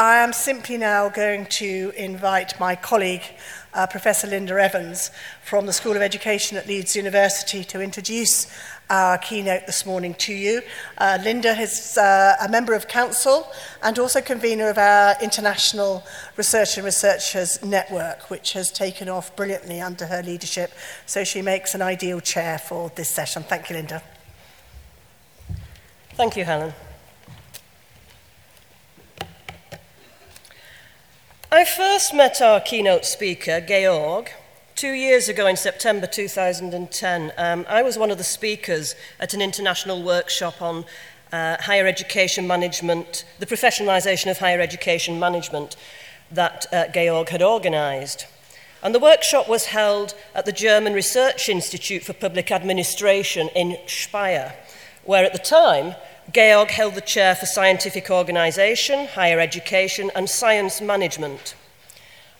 [0.00, 3.24] I am simply now going to invite my colleague,
[3.74, 5.10] uh, Professor Linda Evans,
[5.42, 8.46] from the School of Education at Leeds University to introduce
[8.90, 10.62] our keynote this morning to you.
[10.98, 13.50] Uh, Linda is uh, a member of council
[13.82, 16.04] and also convener of our International
[16.36, 20.70] Research and Researchers Network, which has taken off brilliantly under her leadership.
[21.06, 23.42] So she makes an ideal chair for this session.
[23.42, 24.00] Thank you, Linda.
[26.14, 26.72] Thank you, Helen.
[31.50, 34.28] I first met our keynote speaker, Georg,
[34.74, 37.32] two years ago in September 2010.
[37.38, 40.84] Um, I was one of the speakers at an international workshop on
[41.32, 45.74] uh, higher education management, the professionalisation of higher education management
[46.30, 48.26] that uh, Georg had organised.
[48.82, 54.52] And the workshop was held at the German Research Institute for Public Administration in Speyer,
[55.04, 55.94] where at the time
[56.32, 61.54] Georg held the chair for scientific organisation, higher education, and science management.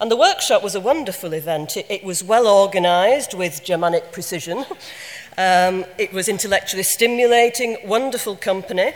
[0.01, 1.77] And the workshop was a wonderful event.
[1.77, 4.65] It, it was well organised with Germanic precision.
[5.41, 8.93] Um, it was intellectually stimulating, wonderful company.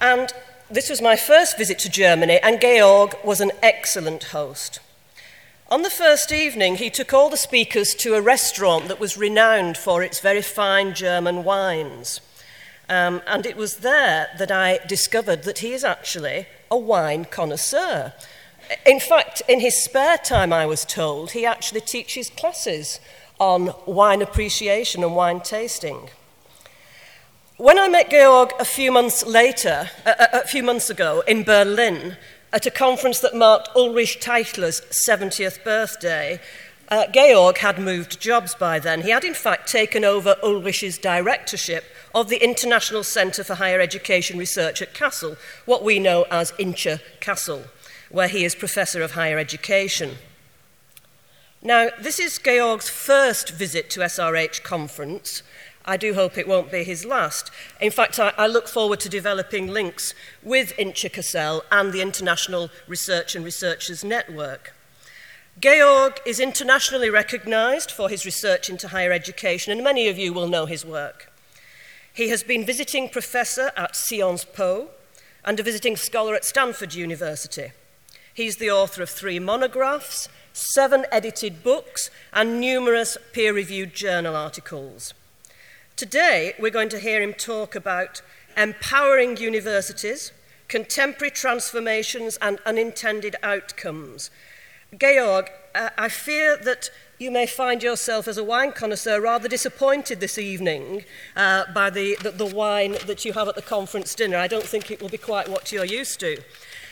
[0.00, 0.32] And
[0.68, 4.80] this was my first visit to Germany, and Georg was an excellent host.
[5.70, 9.76] On the first evening, he took all the speakers to a restaurant that was renowned
[9.76, 12.20] for its very fine German wines.
[12.88, 18.14] Um, and it was there that I discovered that he is actually a wine connoisseur.
[18.86, 23.00] In fact, in his spare time, I was told, he actually teaches classes
[23.38, 26.10] on wine appreciation and wine tasting.
[27.56, 32.16] When I met Georg a few months later, a, a few months ago in Berlin,
[32.52, 36.40] at a conference that marked Ulrich Teichler's 70th birthday,
[36.88, 39.02] uh, Georg had moved jobs by then.
[39.02, 44.38] He had, in fact, taken over Ulrich's directorship of the International Centre for Higher Education
[44.38, 47.64] Research at Kassel, what we know as INCHER Kassel,
[48.10, 50.16] where he is Professor of Higher Education.
[51.60, 55.42] Now, this is Georg's first visit to SRH conference.
[55.84, 57.50] I do hope it won't be his last.
[57.80, 62.70] In fact, I, I look forward to developing links with INCHER Kassel and the International
[62.86, 64.74] Research and Researchers Network.
[65.60, 70.46] Georg is internationally recognised for his research into higher education, and many of you will
[70.46, 71.27] know his work.
[72.18, 74.88] He has been visiting professor at Sciences Po
[75.44, 77.70] and a visiting scholar at Stanford University.
[78.34, 85.14] He's the author of three monographs, seven edited books, and numerous peer reviewed journal articles.
[85.94, 88.20] Today, we're going to hear him talk about
[88.56, 90.32] empowering universities,
[90.66, 94.32] contemporary transformations, and unintended outcomes.
[94.92, 100.20] Georg, uh, I fear that you may find yourself as a wine connoisseur rather disappointed
[100.20, 104.36] this evening uh, by the, the, the wine that you have at the conference dinner.
[104.36, 106.40] I don't think it will be quite what you're used to.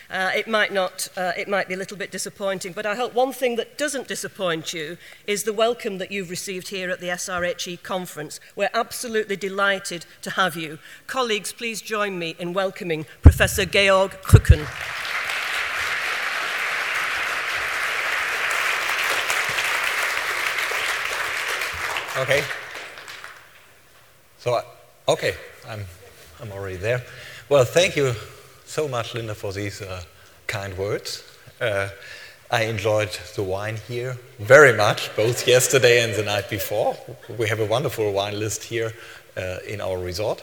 [0.09, 3.13] Uh, it might not, uh, it might be a little bit disappointing, but I hope
[3.13, 7.09] one thing that doesn't disappoint you is the welcome that you've received here at the
[7.09, 8.39] SRHE conference.
[8.55, 10.79] We're absolutely delighted to have you.
[11.07, 14.67] Colleagues, please join me in welcoming Professor Georg Krücken.
[22.19, 22.43] Okay.
[24.39, 24.63] So,
[25.07, 25.35] okay,
[25.69, 25.85] I'm,
[26.41, 27.03] I'm already there.
[27.51, 28.15] Well, thank you
[28.65, 30.03] so much, Linda, for these uh,
[30.47, 31.23] kind words.
[31.61, 31.91] Uh,
[32.51, 36.97] I enjoyed the wine here very much, both yesterday and the night before.
[37.37, 38.95] We have a wonderful wine list here
[39.37, 40.43] uh, in our resort.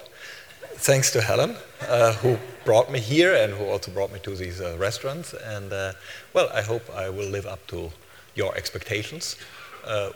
[0.76, 1.56] Thanks to Helen,
[1.90, 5.34] uh, who brought me here and who also brought me to these uh, restaurants.
[5.34, 5.94] And uh,
[6.34, 7.92] well, I hope I will live up to
[8.36, 9.38] your expectations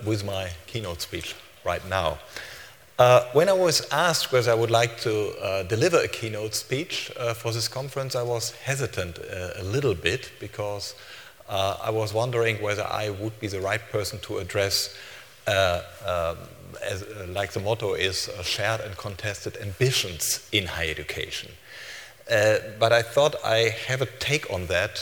[0.05, 1.35] with my keynote speech
[1.67, 2.17] right now.
[2.97, 7.11] Uh, when I was asked whether I would like to uh, deliver a keynote speech
[7.19, 10.95] uh, for this conference, I was hesitant uh, a little bit because
[11.47, 14.95] uh, I was wondering whether I would be the right person to address,
[15.45, 16.37] uh, um,
[16.81, 21.51] as, like the motto is, shared and contested ambitions in higher education.
[22.79, 24.93] but I thought I have a take on that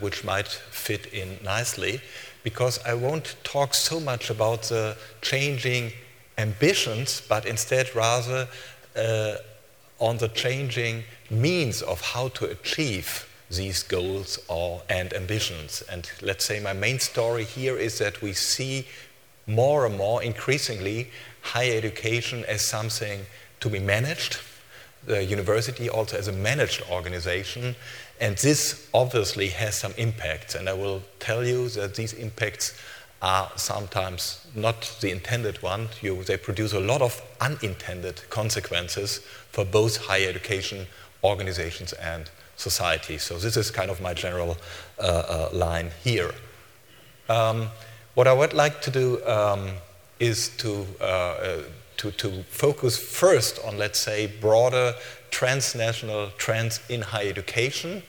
[0.00, 2.00] which might fit in nicely
[2.42, 5.92] because I won't talk so much about the changing
[6.38, 8.48] ambitions, but instead rather
[8.96, 9.34] uh,
[9.98, 15.82] on the changing means of how to achieve these goals or, and ambitions.
[15.90, 18.86] And let's say my main story here is that we see
[19.46, 21.10] more and more increasingly
[21.42, 23.26] higher education as something
[23.60, 24.38] to be managed,
[25.06, 27.74] the university also as a managed organization,
[28.20, 30.54] and this obviously has some impacts.
[30.54, 32.78] And I will tell you that these impacts
[33.22, 35.88] are sometimes not the intended one.
[36.00, 39.18] You, they produce a lot of unintended consequences
[39.50, 40.86] for both higher education
[41.22, 43.18] organizations and society.
[43.18, 44.56] So this is kind of my general
[44.98, 46.32] uh, uh, line here.
[47.28, 47.68] Um,
[48.14, 49.70] what I would like to do um,
[50.18, 51.62] is to, uh, uh,
[51.98, 54.94] to, to focus first on, let's say, broader
[55.30, 58.02] transnational trends in higher education,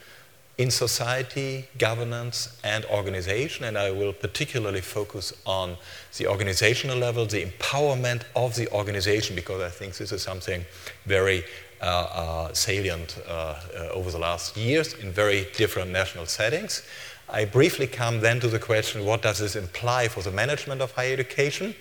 [0.62, 3.66] in society, governance, and organization.
[3.66, 5.78] And I will particularly focus on
[6.18, 10.64] the organizational level, the empowerment of the organization, because I think this is something
[11.06, 11.44] very
[11.82, 16.84] uh, uh, salient uh, uh over the last years in very different national settings.
[17.28, 20.92] I briefly come then to the question what does this imply for the management of
[20.92, 21.74] higher education?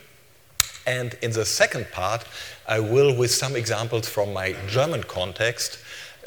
[0.87, 2.25] And in the second part,
[2.67, 5.79] I will, with some examples from my German context,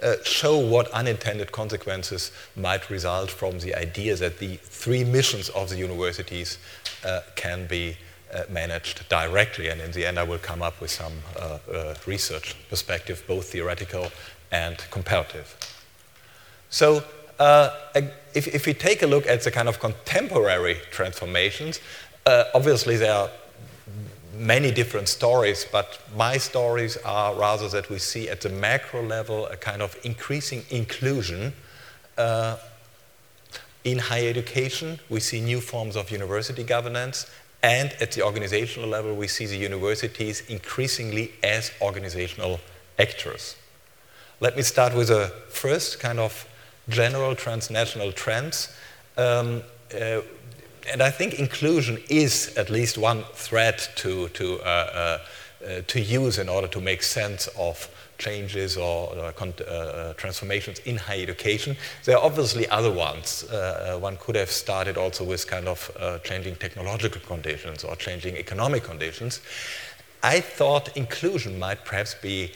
[0.04, 5.70] uh, show what unintended consequences might result from the idea that the three missions of
[5.70, 6.58] the universities
[7.06, 7.98] uh, can be
[8.34, 9.70] uh, managed directly.
[9.70, 13.52] And in the end, I will come up with some uh, uh, research perspective, both
[13.52, 14.12] theoretical
[14.52, 15.56] and comparative.
[16.70, 17.04] So,
[17.40, 21.80] if, if we take a look at the kind of contemporary transformations,
[22.26, 23.30] obviously there are
[24.38, 29.48] many different stories, but my stories are rather that we see at the macro level
[29.48, 31.54] a kind of increasing inclusion.
[32.18, 32.58] Uh,
[33.84, 37.30] in higher education, we see new forms of university governance,
[37.62, 42.60] and at the organizational level, we see the universities increasingly as organizational
[43.00, 43.56] actors.
[44.40, 46.46] Let me start with a first kind of
[46.90, 48.70] general transnational trends.
[49.18, 49.64] Um,
[49.94, 50.22] uh,
[50.92, 56.00] and I think inclusion is at least one thread to, to, uh, uh, uh, to
[56.00, 61.76] use in order to make sense of changes or uh, uh, transformations in higher education.
[62.06, 63.44] There are obviously other ones.
[63.44, 65.92] Uh, one could have started also with kind of
[66.24, 69.42] changing technological conditions or changing economic conditions.
[70.22, 72.52] I thought inclusion might perhaps be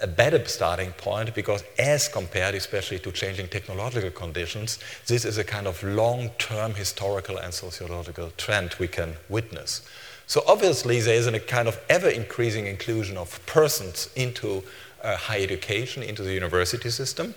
[0.00, 5.44] a better starting point because, as compared especially to changing technological conditions, this is a
[5.44, 9.82] kind of long term historical and sociological trend we can witness.
[10.26, 14.62] So, obviously, there is a kind of ever increasing inclusion of persons into
[15.02, 17.34] uh, higher education, into the university system.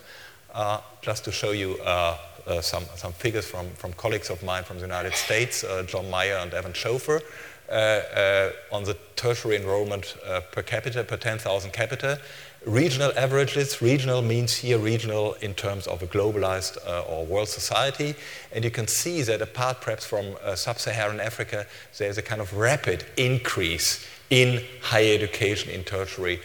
[0.54, 4.64] Uh, just to show you uh, uh some, some figures from, from colleagues of mine
[4.64, 7.22] from the United States, uh, John Meyer and Evan Schofer.
[7.70, 10.18] Uh, on the tertiary enrollment
[10.52, 12.20] per capita, per 10,000 capita.
[12.66, 16.78] Regional averages, regional means here regional in terms of a globalized
[17.10, 18.14] or world society.
[18.52, 21.66] And you can see that apart perhaps from sub-Saharan Africa,
[21.98, 26.40] there's a kind of rapid increase in higher education in tertiary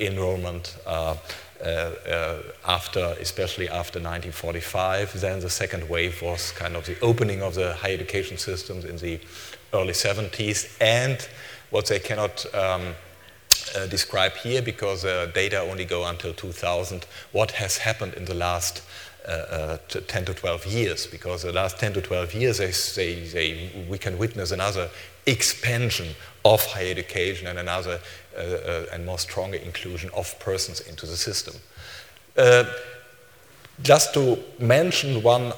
[0.00, 1.14] enrollment uh,
[1.64, 5.20] uh, after, especially after 1945.
[5.20, 8.96] Then the second wave was kind of the opening of the higher education systems in
[8.96, 9.20] the
[9.72, 11.28] early 70s, and
[11.70, 12.94] what they cannot um,
[13.76, 18.34] uh, describe here because uh, data only go until 2000, what has happened in the
[18.34, 18.82] last
[19.26, 19.76] uh, uh
[20.08, 22.58] 10 to 12 years, because the last 10 to 12 years,
[22.96, 24.90] they, they, we can witness another
[25.26, 26.08] expansion
[26.44, 28.00] of higher education and another
[28.36, 31.54] uh, uh, and more stronger inclusion of persons into the system.
[33.82, 35.52] just to mention one,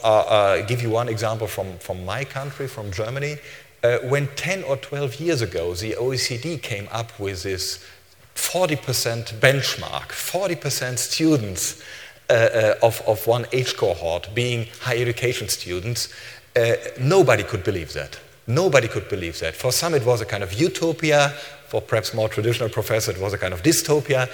[0.66, 3.36] give you one example from, from my country, from Germany,
[3.84, 7.84] uh, when 10 or 12 years ago the OECD came up with this
[8.34, 11.82] 40% benchmark, 40% students
[12.30, 16.12] uh, uh, of, of one age cohort being higher education students,
[16.56, 18.18] uh, nobody could believe that.
[18.46, 19.54] Nobody could believe that.
[19.54, 21.30] For some, it was a kind of utopia.
[21.68, 24.28] For perhaps more traditional professors, it was a kind of dystopia.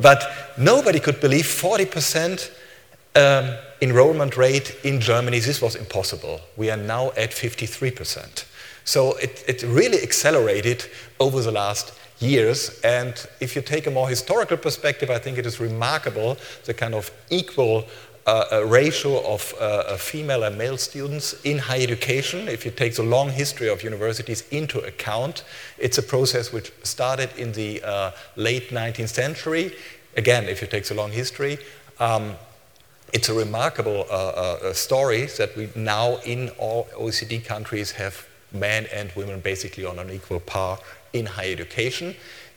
[0.00, 0.22] But
[0.58, 2.50] nobody could believe 40%
[3.14, 5.38] um, enrollment rate in Germany.
[5.40, 6.40] This was impossible.
[6.56, 8.44] We are now at 53%.
[8.86, 10.86] So it, it really accelerated
[11.18, 12.80] over the last years.
[12.82, 16.94] And if you take a more historical perspective, I think it is remarkable the kind
[16.94, 17.84] of equal
[18.26, 22.48] uh, ratio of uh, female and male students in higher education.
[22.48, 25.44] If you take the long history of universities into account,
[25.78, 29.74] it's a process which started in the uh, late 19th century.
[30.16, 31.58] Again, if you take the long history,
[31.98, 32.34] um,
[33.12, 38.86] it's a remarkable uh, uh, story that we now in all OECD countries have men
[38.92, 40.78] and women basically on an equal par
[41.12, 42.14] in higher education.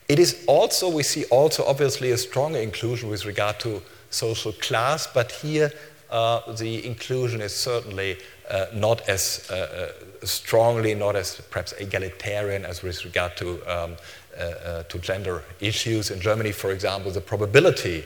[0.07, 5.07] It is also, we see also obviously a stronger inclusion with regard to social class,
[5.07, 5.71] but here
[6.09, 8.17] uh, the inclusion is certainly
[8.49, 13.95] uh, not as uh, uh strongly, not as perhaps egalitarian as with regard to, um,
[14.37, 16.09] uh, uh, to gender issues.
[16.09, 18.03] In Germany, for example, the probability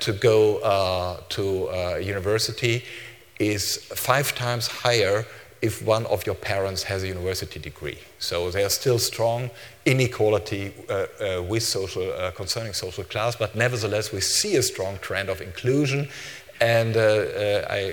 [0.00, 2.84] to go to university
[3.38, 5.24] is five times higher
[5.62, 7.98] if one of your parents has a university degree.
[8.18, 9.50] So there's still strong
[9.84, 14.98] inequality uh, uh, with social, uh, concerning social class, but nevertheless we see a strong
[15.00, 16.08] trend of inclusion.
[16.60, 17.92] And uh, uh, I,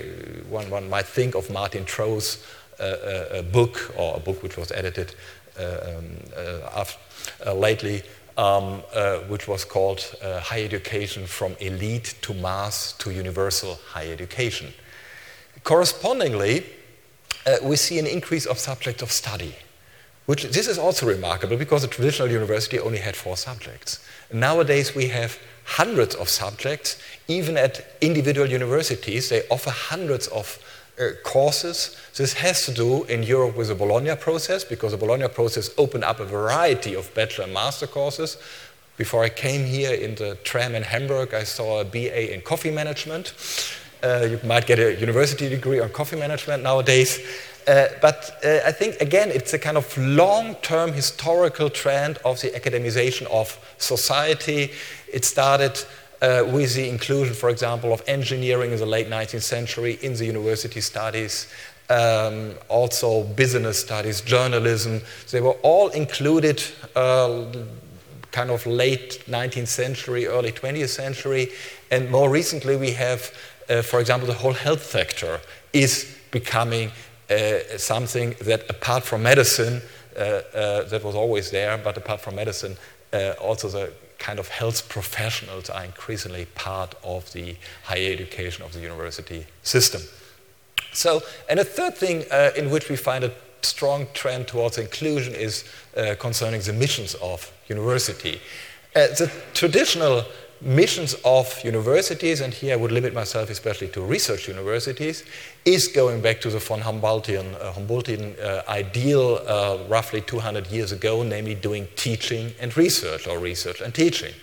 [0.49, 2.43] one, one might think of Martin Trow's
[2.79, 5.15] uh, book, or a book which was edited
[5.57, 6.05] um,
[6.75, 6.99] after,
[7.53, 8.03] lately,
[8.37, 8.81] um,
[9.27, 14.73] which was called High Education from Elite to Mass to Universal High Education.
[15.63, 16.63] Correspondingly,
[17.47, 19.55] uh, we see an increase of subjects of study.
[20.25, 24.05] Which, this is also remarkable because the traditional university only had four subjects.
[24.31, 27.01] Nowadays, we have hundreds of subjects.
[27.29, 30.59] Even at individual universities, they offer hundreds of
[30.99, 31.95] uh, courses.
[32.15, 36.03] This has to do in Europe with the Bologna process because the Bologna process opened
[36.03, 38.37] up a variety of bachelor and master courses.
[38.97, 42.71] Before I came here in the tram in Hamburg, I saw a BA in coffee
[42.71, 43.33] management.
[44.03, 47.19] Uh, you might get a university degree on coffee management nowadays.
[47.67, 52.39] Uh, but uh, I think, again, it's a kind of long term historical trend of
[52.41, 54.71] the academization of society.
[55.11, 55.77] It started
[56.21, 60.25] uh, with the inclusion, for example, of engineering in the late 19th century in the
[60.25, 61.47] university studies,
[61.89, 65.01] um, also business studies, journalism.
[65.31, 66.63] They were all included
[66.95, 67.45] uh,
[68.31, 71.49] kind of late 19th century, early 20th century.
[71.91, 73.31] And more recently, we have,
[73.69, 75.39] uh, for example, the whole health sector
[75.73, 76.91] is becoming
[77.29, 79.81] uh, something that, apart from medicine,
[80.17, 82.75] uh, uh, that was always there, but apart from medicine,
[83.41, 88.79] also the kind of health professionals are increasingly part of the higher education of the
[88.79, 90.01] university system.
[90.93, 93.31] So, and a third thing uh, in which we find a
[93.61, 95.63] strong trend towards inclusion is
[95.95, 98.39] uh, concerning the missions of university.
[98.95, 100.25] Uh, the traditional
[100.61, 105.23] missions of universities, and here I would limit myself especially to research universities,
[105.65, 110.91] is going back to the von Humboldtian, uh, Humboldtian uh, ideal uh, roughly 200 years
[110.91, 114.33] ago, namely doing teaching and research, or research and teaching.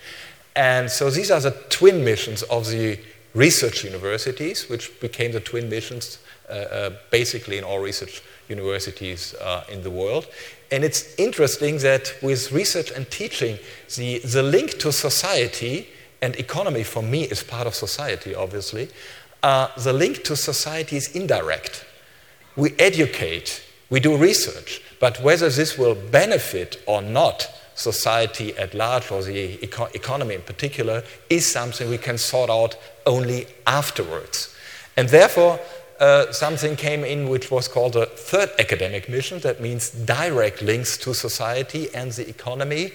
[0.55, 2.99] And so these are the twin missions of the
[3.33, 6.19] research universities, which became the twin missions
[6.49, 10.27] uh, uh, basically in all research universities uh, in the world.
[10.71, 13.59] And it's interesting that with research and teaching,
[13.95, 15.89] the, the link to society
[16.21, 18.89] and economy for me is part of society, obviously,
[19.43, 21.85] uh, the link to society is indirect.
[22.55, 29.11] We educate, we do research, but whether this will benefit or not society at large
[29.11, 34.55] or the eco- economy in particular is something we can sort out only afterwards.
[34.97, 35.59] And therefore,
[35.99, 40.97] uh, something came in which was called a third academic mission, that means direct links
[40.97, 42.91] to society and the economy,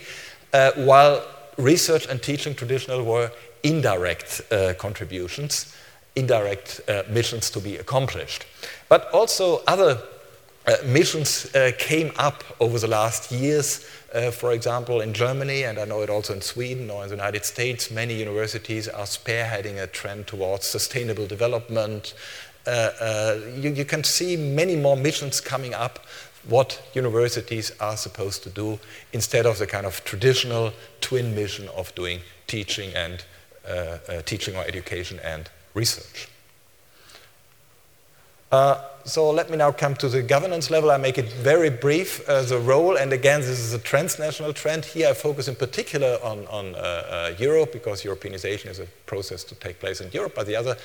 [0.52, 1.22] uh, while
[1.60, 3.30] research and teaching traditional were
[3.62, 5.74] indirect uh, contributions,
[6.16, 8.46] indirect uh, missions to be accomplished.
[8.88, 10.02] But also other
[10.66, 13.86] uh, missions uh, came up over the last years.
[14.12, 17.14] Uh, for example, in Germany, and I know it also in Sweden or in the
[17.14, 22.14] United States, many universities are spearheading a trend towards sustainable development.
[22.66, 26.00] Uh, you, you can see many more missions coming up
[26.48, 28.78] what universities are supposed to do
[29.12, 33.24] instead of the kind of traditional twin mission of doing teaching and
[33.68, 36.28] uh, uh, teaching or education and research.
[38.50, 40.90] Uh, so let me now come to the governance level.
[40.90, 44.84] I make it very brief, uh, the role, and again, this is a transnational trend.
[44.84, 49.44] Here I focus in particular on, on uh, uh, Europe because Europeanization is a process
[49.44, 50.76] to take place in Europe, but the other,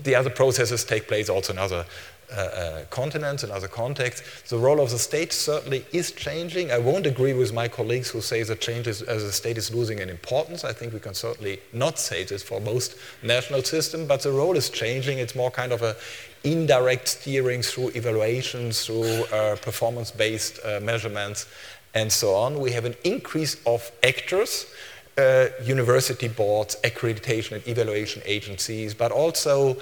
[0.00, 1.84] the other processes take place also in other
[2.32, 4.50] uh, uh, continents and other contexts.
[4.50, 6.70] The role of the state certainly is changing.
[6.70, 9.98] I won't agree with my colleagues who say the change as the state is losing
[10.00, 10.64] in importance.
[10.64, 14.56] I think we can certainly not say this for most national systems, but the role
[14.56, 15.18] is changing.
[15.18, 15.96] It's more kind of a
[16.44, 21.46] indirect steering through evaluations, through uh, performance-based uh, measurements,
[21.94, 22.60] and so on.
[22.60, 24.66] We have an increase of actors
[25.18, 29.76] uh, university boards, accreditation and evaluation agencies, but also uh,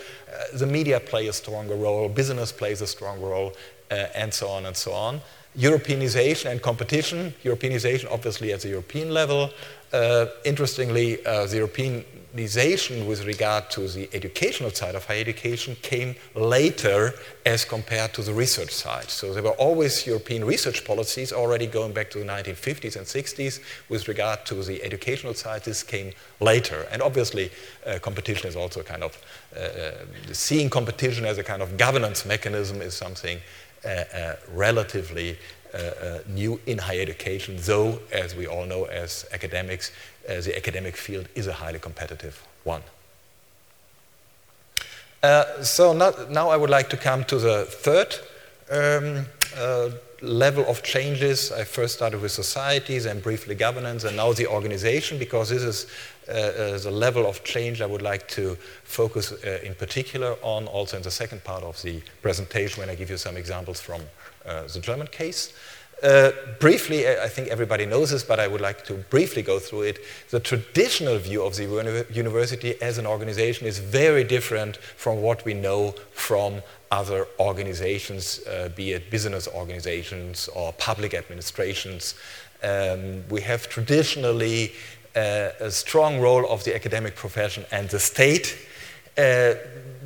[0.55, 3.53] the media play a stronger role, business plays a stronger role,
[3.91, 5.21] uh, and so on and so on.
[5.57, 9.51] Europeanization and competition, Europeanization obviously at the European level.
[9.93, 15.77] Uh, interestingly, uh, the European organization with regard to the educational side of higher education
[15.83, 17.15] came later
[17.47, 19.09] as compared to the research side.
[19.09, 23.61] So there were always European research policies already going back to the 1950s and 60s
[23.89, 25.63] with regard to the educational side.
[25.63, 26.89] This came later.
[26.91, 27.53] And obviously,
[27.87, 29.17] uh, competition is also kind of
[29.57, 29.93] uh, uh
[30.33, 33.39] seeing competition as a kind of governance mechanism is something
[33.85, 35.37] uh, uh relatively
[36.29, 39.93] new in higher education, though, as we all know as academics,
[40.29, 42.83] uh, the academic field is a highly competitive one.
[45.23, 48.15] Uh, so now, now, I would like to come to the third
[48.71, 49.27] um,
[49.57, 49.91] uh,
[50.21, 51.51] level of changes.
[51.51, 55.87] I first started with societies and briefly governance, and now the organization, because this is
[56.29, 60.67] uh, uh, the level of change I would like to focus uh, in particular on,
[60.67, 64.01] also in the second part of the presentation when I give you some examples from
[64.01, 64.05] uh,
[64.45, 65.53] the German case.
[66.03, 69.83] Uh, briefly, I think everybody knows this, but I would like to briefly go through
[69.83, 70.01] it.
[70.31, 75.55] The traditional view of the university as an organization is very different from what we
[75.55, 82.15] know from other organizations, uh, be it business organizations or public administrations.
[82.63, 84.73] Um, we have traditionally
[85.17, 88.59] uh, a strong role of the academic profession and the state.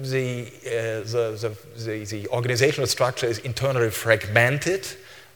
[0.01, 4.87] The, uh, the, the, the, organizational structure is internally fragmented.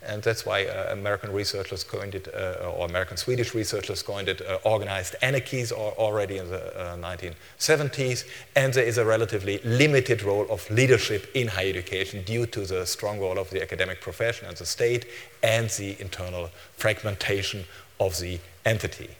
[0.04, 4.40] And that's why uh, American researchers coined it, uh, or American Swedish researchers coined it
[4.40, 8.24] uh, organized anarchies already in the 1970s.
[8.24, 12.66] Uh, and there is a relatively limited role of leadership in higher education due to
[12.66, 15.06] the strong role of the academic profession and the state
[15.42, 17.64] and the internal fragmentation
[17.98, 19.10] of the entity.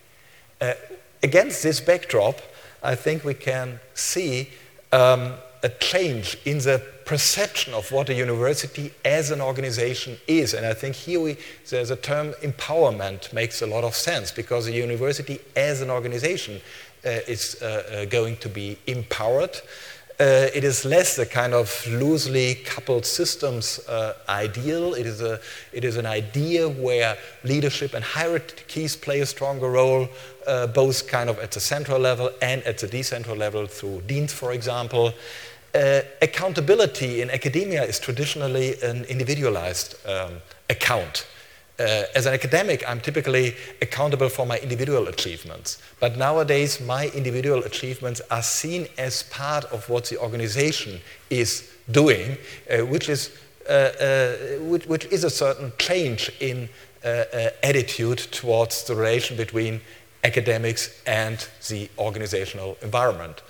[0.61, 0.75] Uh,
[1.23, 2.41] against this backdrop,
[2.83, 4.51] I think we can see
[4.93, 10.55] um, a change in the perception of what a university as an organization is.
[10.55, 11.37] And I think here we,
[11.69, 16.61] there's a term empowerment makes a lot of sense because a university as an organization
[17.05, 19.61] uh, is uh, uh, going to be empowered.
[20.23, 24.95] Uh, it is less a kind of loosely coupled systems uh, ideal.
[24.95, 25.41] It is, a,
[25.73, 30.09] it is an idea where leadership and hierarchies play a stronger role,
[30.47, 34.33] uh, both kind of at the central level and at the decentral level through deans,
[34.33, 35.13] for example.
[35.75, 40.35] Uh, accountability in academia is traditionally an individualized um,
[40.71, 41.27] account.
[41.83, 45.83] Uh, as an academic, I'm typically accountable for my individual achievements.
[45.99, 52.37] But nowadays, my individual achievements are seen as part of what the organization is doing,
[52.71, 53.37] uh, which, is,
[53.69, 56.69] uh, uh which, which, is a certain change in
[57.05, 57.25] uh,
[57.65, 59.81] attitude towards the relation between
[60.23, 63.43] academics and the organizational environment.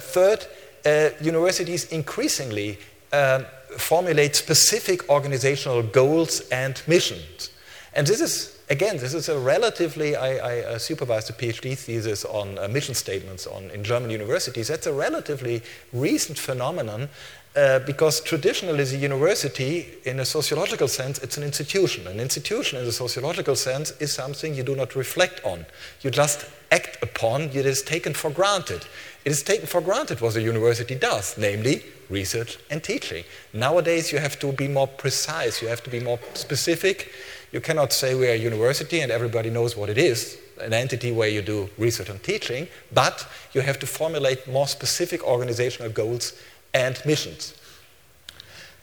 [0.00, 0.46] third,
[0.86, 2.78] uh, universities increasingly
[3.12, 3.44] um,
[3.78, 7.50] formulate specific organizational goals and missions.
[7.94, 12.58] And this is, again, this is a relatively, I, I supervised a PhD thesis on
[12.58, 14.68] uh, mission statements on, in German universities.
[14.68, 17.10] That's a relatively recent phenomenon
[17.54, 22.06] uh, because traditionally the university, in a sociological sense, it's an institution.
[22.06, 25.66] An institution in the sociological sense is something you do not reflect on.
[26.00, 28.86] You just act upon, it is taken for granted.
[29.26, 33.24] It is taken for granted what the university does, namely research and teaching.
[33.52, 37.12] Nowadays, you have to be more precise, you have to be more specific.
[37.50, 41.12] You cannot say we are a university and everybody knows what it is, an entity
[41.12, 46.32] where you do research and teaching, but you have to formulate more specific organizational goals
[46.72, 47.54] and missions.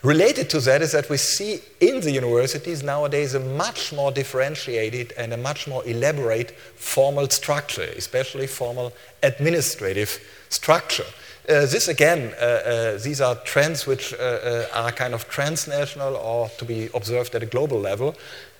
[0.01, 5.13] Related to that is that we see in the universities nowadays a much more differentiated
[5.17, 11.03] and a much more elaborate formal structure, especially formal administrative structure.
[11.49, 16.15] Uh, this again, uh, uh, these are trends which uh, uh, are kind of transnational
[16.15, 18.15] or to be observed at a global level.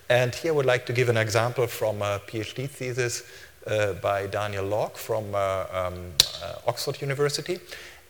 [0.08, 3.22] And here I would like to give an example from a PhD thesis
[3.64, 6.14] uh, by Danielle Locke from um,
[6.66, 7.60] Oxford University.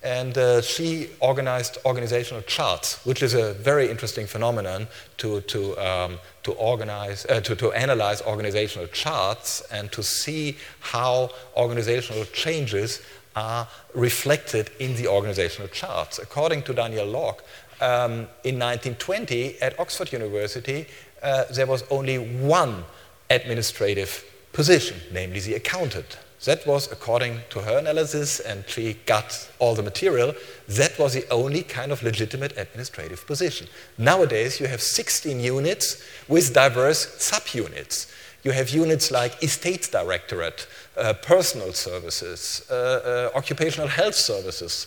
[0.02, 4.88] And she organized organizational charts, which is a very interesting phenomenon
[5.18, 12.24] to, to, um, to, organize, to, to analyze organizational charts and to see how organizational
[12.32, 13.02] changes
[13.36, 16.18] are reflected in the organizational charts.
[16.18, 17.44] According to Danielle Locke,
[17.80, 20.86] um, in 1920 at Oxford University,
[21.22, 22.84] uh, there was only one
[23.30, 26.18] administrative position, namely the accountant.
[26.44, 30.34] That was, according to her analysis, and she got all the material,
[30.68, 33.66] that was the only kind of legitimate administrative position.
[33.98, 38.10] Nowadays, you have 16 units with diverse subunits.
[38.42, 44.86] You have units like Estates Directorate, uh, Personal Services, uh, uh, Occupational Health Services,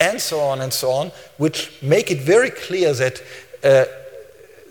[0.00, 3.22] and so on and so on, which make it very clear that
[3.62, 3.84] uh,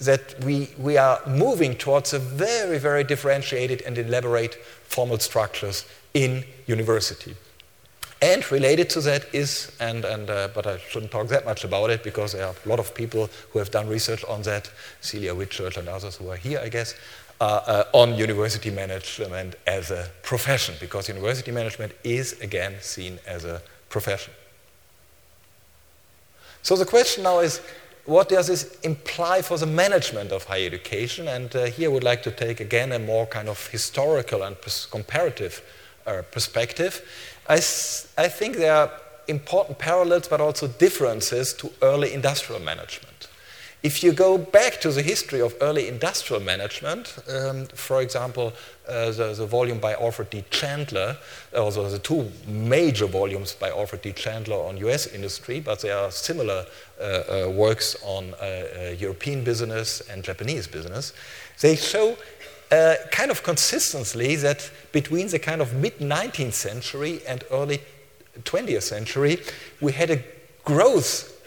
[0.01, 6.43] that we, we are moving towards a very, very differentiated and elaborate formal structures in
[6.65, 7.35] university.
[8.23, 11.89] And related to that is, and, and uh, but I shouldn't talk that much about
[11.89, 14.69] it because there are a lot of people who have done research on that,
[15.01, 16.93] Celia Whitchurch and others who are here, I guess,
[17.41, 23.45] uh, uh, on university management as a profession, because university management is again seen as
[23.45, 24.31] a profession.
[26.61, 27.59] So the question now is
[28.05, 31.27] what does this imply for the management of higher education?
[31.27, 34.55] And uh, here I would like to take again a more kind of historical and
[34.91, 35.63] comparative
[36.05, 37.01] uh, perspective.
[37.49, 38.91] I, I think there are
[39.27, 43.10] important parallels but also differences to early industrial management.
[43.83, 48.53] If you go back to the history of early industrial management, um, for example,
[48.87, 50.43] uh, the, the, volume by Alfred D.
[50.51, 51.17] Chandler,
[51.57, 54.13] also the two major volumes by Alfred D.
[54.13, 56.65] Chandler on US industry, but there are similar
[56.99, 61.13] uh, uh, works on uh, uh, European business and Japanese business,
[61.59, 62.15] they show
[62.71, 67.81] uh, kind of consistently that between the kind of mid 19th century and early
[68.43, 69.39] 20th century,
[69.81, 70.23] we had a
[70.63, 71.40] growth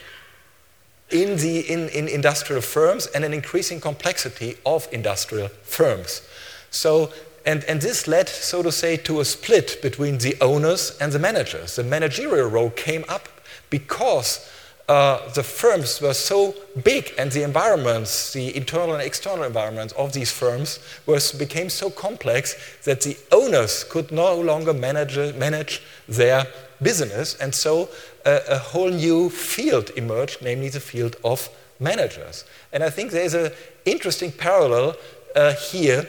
[1.10, 6.22] in, the, in, in industrial firms and an increasing complexity of industrial firms.
[6.70, 7.12] So,
[7.46, 11.18] and, and this led, so to say, to a split between the owners and the
[11.18, 11.76] managers.
[11.76, 13.28] The managerial role came up
[13.70, 14.50] because
[14.88, 20.12] uh, the firms were so big and the environments, the internal and external environments of
[20.12, 26.46] these firms was, became so complex that the owners could no longer manage, manage their
[26.82, 27.34] business.
[27.36, 27.88] And so
[28.26, 31.48] uh, a whole new field emerged, namely the field of
[31.80, 32.44] managers.
[32.72, 33.52] And I think there's an
[33.86, 34.96] interesting parallel
[35.34, 36.06] uh, here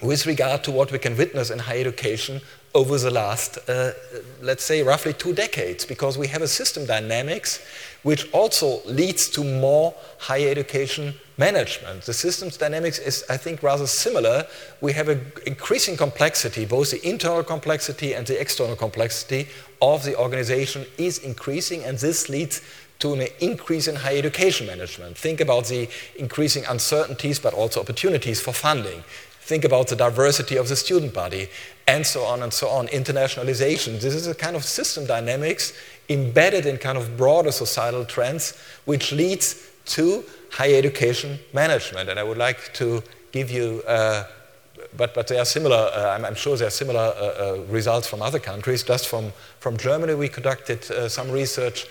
[0.00, 2.40] with regard to what we can witness in higher education
[2.74, 3.92] over the last, uh,
[4.40, 7.60] let's say, roughly two decades, because we have a system dynamics
[8.02, 12.02] which also leads to more higher education management.
[12.02, 14.46] The systems dynamics is, I think, rather similar.
[14.80, 19.48] We have an increasing complexity, both the internal complexity and the external complexity
[19.80, 22.62] of the organization is increasing, and this leads
[23.00, 25.18] to an increase in higher education management.
[25.18, 29.02] Think about the increasing uncertainties, but also opportunities for funding.
[29.44, 31.48] Think about the diversity of the student body,
[31.88, 32.86] and so on and so on.
[32.86, 34.00] Internationalization.
[34.00, 35.72] This is a kind of system dynamics
[36.08, 42.08] embedded in kind of broader societal trends, which leads to higher education management.
[42.08, 43.02] And I would like to
[43.32, 44.24] give you, uh,
[44.96, 48.06] but, but they are similar, uh, I'm, I'm, sure there are similar uh, uh, results
[48.06, 48.84] from other countries.
[48.84, 51.86] Just from, from Germany, we conducted uh, some research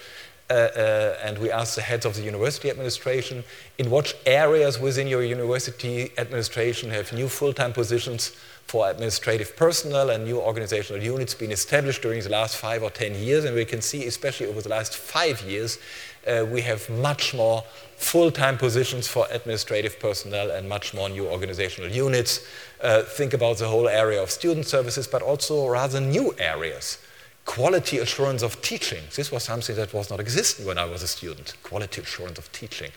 [0.52, 3.44] and we asked the heads of the university administration
[3.78, 8.36] in what areas within your university administration have new full-time positions
[8.66, 13.14] for administrative personnel and new organizational units been established during the last five or ten
[13.16, 13.44] years.
[13.44, 15.78] And we can see, especially over the last five years,
[16.26, 17.64] uh, we have much more
[17.98, 22.46] full-time positions for administrative personnel and much more new organizational units.
[22.82, 26.98] Uh, think about the whole area of student services, but also rather new areas
[27.46, 29.04] quality assurance of teaching.
[29.16, 31.56] This was something that was not existent when I was a student.
[31.64, 32.92] Quality assurance of teaching.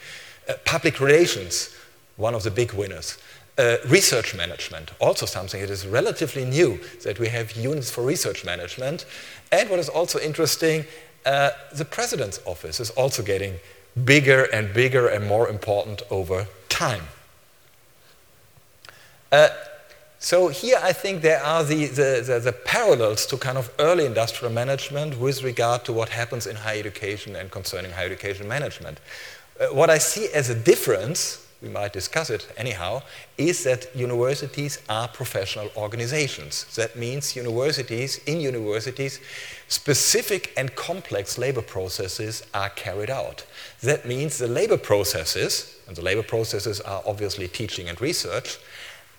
[0.49, 1.75] Uh, public relations,
[2.17, 3.19] one of the big winners.
[3.57, 8.45] Uh, research management, also something that is relatively new, that we have units for research
[8.45, 9.07] management.
[9.53, 10.85] And what is also interesting,
[11.25, 13.61] uh, the president's office is also getting
[14.05, 17.05] bigger and bigger and more important over time.
[19.31, 19.49] Uh,
[20.25, 24.07] so here I think there are the, the, the, the, parallels to kind of early
[24.07, 29.01] industrial management with regard to what happens in higher education and concerning higher education management.
[29.61, 33.03] Uh, what I see as a difference, we might discuss it anyhow,
[33.37, 36.75] is that universities are professional organizations.
[36.75, 39.21] That means universities, in universities,
[39.69, 43.45] specific and complex labor processes are carried out.
[43.83, 48.59] That means the labor processes, and the labor processes are obviously teaching and research,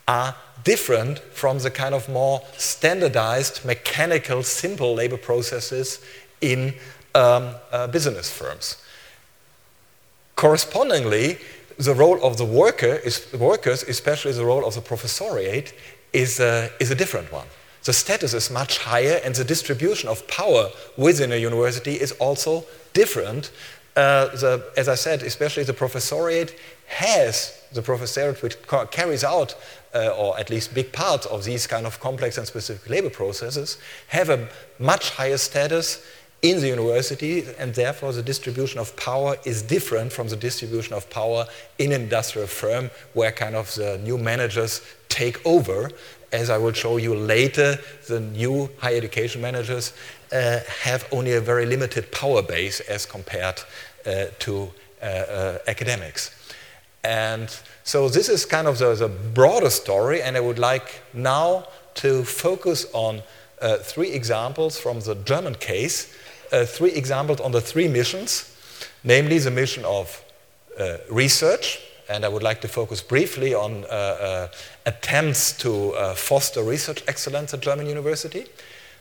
[0.07, 6.03] are different from the kind of more standardized, mechanical, simple labor processes
[6.41, 6.73] in
[7.13, 8.81] um, uh, business firms.
[10.35, 11.37] Correspondingly,
[11.77, 15.73] the role of the worker is, workers, especially the role of the professoriate,
[16.13, 17.47] is a, is a different one.
[17.83, 22.65] The status is much higher, and the distribution of power within a university is also
[22.93, 23.51] different.
[23.95, 28.57] Uh, the, as I said, especially the professoriate has the professoriate which
[28.91, 29.55] carries out
[29.95, 33.77] uh, or at least big parts of these kind of complex and specific labor processes,
[34.07, 36.05] have a much higher status
[36.41, 41.09] in the university, and therefore the distribution of power is different from the distribution of
[41.09, 41.47] power
[41.79, 45.89] in industrial firm where kind of the new managers take over.
[46.31, 49.93] As I will show you later, the new higher education managers
[50.31, 53.61] uh, have only a very limited power base as compared
[54.05, 56.44] uh, to uh, uh academics.
[57.05, 61.67] And so this is kind of the, the broader story, and I would like now
[61.95, 63.21] to focus on
[63.61, 66.11] uh, three examples from the German case,
[66.51, 68.57] uh, three examples on the three missions,
[69.03, 70.23] namely the mission of
[70.79, 74.47] uh, research, and I would like to focus briefly on uh, uh,
[74.87, 78.47] attempts to uh, foster research excellence at German university.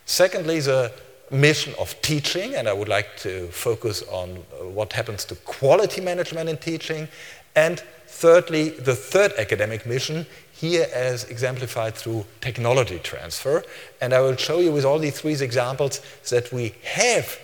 [0.05, 0.93] Secondly, the
[1.31, 4.37] mission of teaching, and I would like to focus on
[4.75, 7.09] what happens to quality management in teaching.
[7.57, 13.64] And Thirdly, the third academic mission, here as exemplified through technology transfer.
[14.01, 17.37] And I will show you with all these three examples that we have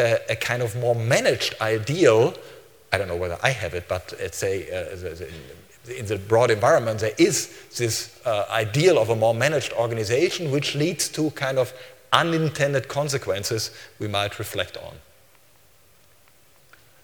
[0.00, 2.34] a, a kind of more managed ideal
[2.92, 7.00] I don't know whether I have it, but let's say uh, in the broad environment,
[7.00, 11.74] there is this uh, ideal of a more managed organization, which leads to kind of
[12.12, 14.94] unintended consequences we might reflect on.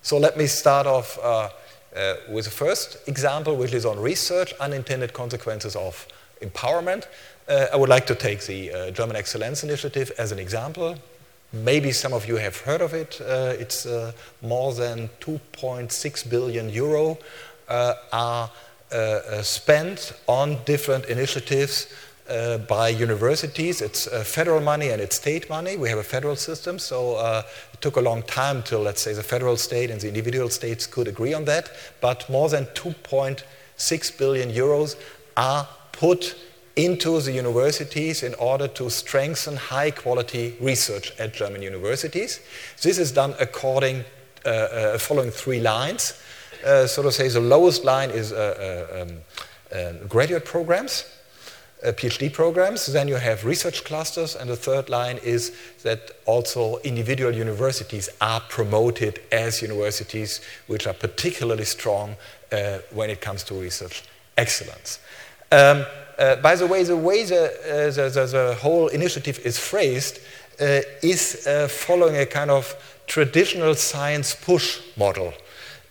[0.02, 1.50] So let me start off uh,
[1.96, 6.06] uh, with the first example, which is on research, unintended consequences of
[6.40, 7.06] empowerment.
[7.48, 10.96] Uh, I would like to take the uh, German Excellence Initiative as an example.
[11.52, 13.20] Maybe some of you have heard of it.
[13.20, 17.18] Uh, it's uh, more than 2.6 billion euro
[17.68, 18.50] are
[19.42, 21.86] spent on different initiatives
[22.32, 23.82] uh, by universities.
[23.82, 25.76] It's uh, federal money and it's state money.
[25.76, 27.42] We have a federal system, so uh,
[27.72, 30.86] it took a long time till, let's say, the federal state and the individual states
[30.86, 31.70] could agree on that.
[32.00, 34.96] But more than 2.6 billion euros
[35.36, 36.34] are put
[36.74, 42.40] into the universities in order to strengthen high quality research at German universities.
[42.80, 44.04] This is done according,
[44.46, 46.18] uh, uh, following three lines.
[46.64, 49.18] Uh, so to say, the lowest line is um,
[50.08, 51.04] graduate programs
[51.84, 52.86] PhD programs.
[52.86, 58.40] Then you have research clusters, and the third line is that also individual universities are
[58.40, 62.16] promoted as universities which are particularly strong
[62.52, 64.04] uh, when it comes to research
[64.36, 65.00] excellence.
[65.50, 65.84] Um,
[66.18, 70.20] uh, by the way, the way the, uh, the, the, the whole initiative is phrased
[70.60, 72.74] uh, is uh, following a kind of
[73.06, 75.32] traditional science push model.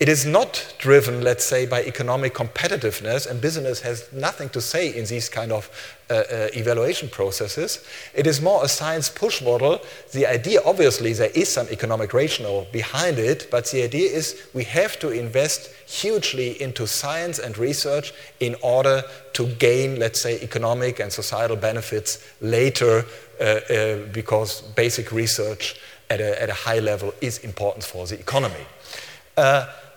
[0.02, 4.90] It is not driven, let's say, by economic competitiveness, and business has nothing to say
[4.90, 5.70] in these kind of
[6.10, 7.86] uh, uh, evaluation processes.
[8.16, 9.80] It is more a science push model.
[10.12, 14.64] The idea, obviously, there is some economic rationale behind it, but the idea is we
[14.64, 21.00] have to invest hugely into science and research in order to gain, let's say, economic
[21.00, 23.06] and societal benefits later,
[23.40, 28.20] uh, uh because basic research at a, at a, high level is important for the
[28.20, 28.66] economy.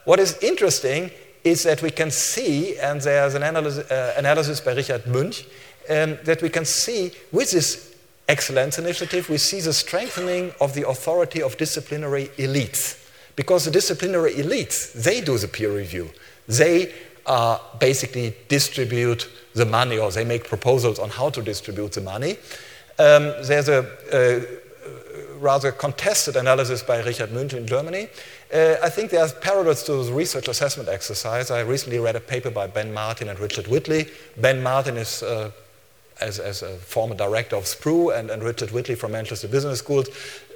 [0.04, 1.10] What is interesting
[1.44, 5.44] is that we can see, and there's an analysis, uh, analysis by Richard Münch,
[5.90, 7.94] um, that we can see with this
[8.28, 13.00] excellence initiative, we see the strengthening of the authority of disciplinary elites.
[13.36, 16.10] Because the disciplinary elites, they do the peer review.
[16.46, 16.92] They
[17.26, 22.32] uh, basically distribute the money or they make proposals on how to distribute the money.
[22.98, 24.44] Um, there's a, a,
[25.38, 28.08] rather contested analysis by Richard Münch in Germany
[28.54, 31.50] uh, I think there's parallels to the research assessment exercise.
[31.50, 34.08] I recently read a paper by Ben Martin and Richard Whitley.
[34.36, 35.50] Ben Martin is, uh,
[36.20, 40.08] as, as, a former director of SPRU, and, and, Richard Whitley from Manchester Business Schools.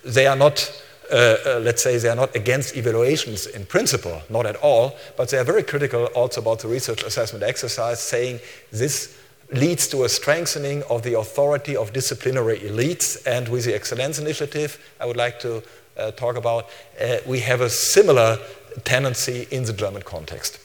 [0.04, 0.70] They are not,
[1.10, 5.30] uh, uh, let's say, they are not against evaluations in principle, not at all, but
[5.30, 8.38] they are very critical also about the research assessment exercise, saying
[8.70, 9.18] this
[9.52, 13.26] leads to a strengthening of the authority of disciplinary elites.
[13.26, 15.62] And with the Excellence Initiative, I would like to
[15.98, 16.68] uh, talk about,
[17.00, 18.38] uh, we have a similar
[18.84, 20.58] tendency in the German context.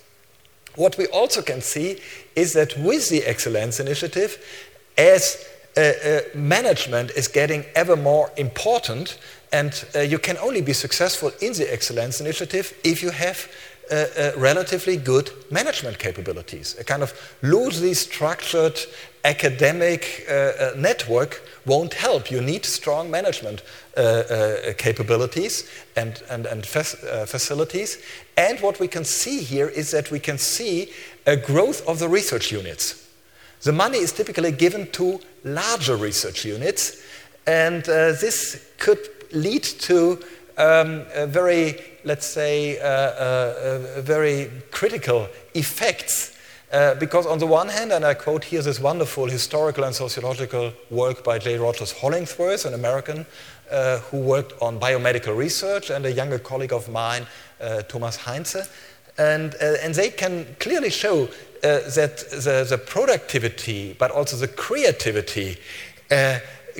[0.75, 1.99] What we also can see
[2.35, 4.37] is that with the Excellence Initiative,
[4.97, 9.17] as uh, uh, management is getting ever more important,
[9.51, 13.47] and uh, you can only be successful in the Excellence Initiative if you have
[13.91, 16.77] uh, uh, relatively good management capabilities.
[16.79, 18.79] A kind of loosely structured
[19.25, 22.31] academic uh, network won't help.
[22.31, 23.61] You need strong management
[24.77, 27.99] capabilities and, and, and facilities.
[28.35, 30.91] And what we can see here is that we can see
[31.25, 33.07] a growth of the research units.
[33.61, 37.01] The money is typically given to larger research units,
[37.45, 38.99] and uh, this could
[39.31, 40.19] lead to
[40.57, 46.37] um, very, let's say, uh, uh, very critical effects.
[46.71, 50.73] Uh, because on the one hand, and I quote here this wonderful historical and sociological
[50.89, 51.59] work by J.
[51.59, 53.27] Rogers Hollingsworth, an American
[53.71, 57.27] uh, who worked on biomedical research, and a younger colleague of mine,
[57.61, 58.67] uh, Thomas Heinze,
[59.19, 61.29] and, uh, and they can clearly show
[61.61, 65.57] that the, the, productivity, but also the creativity,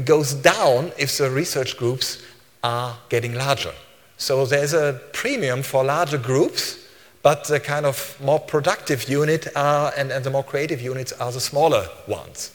[0.04, 2.22] goes down if the research groups
[2.64, 3.74] are getting larger.
[4.18, 6.80] So there's a premium for larger groups,
[7.22, 11.32] but the kind of more productive unit are, and, and the more creative units are
[11.32, 12.52] the smaller ones.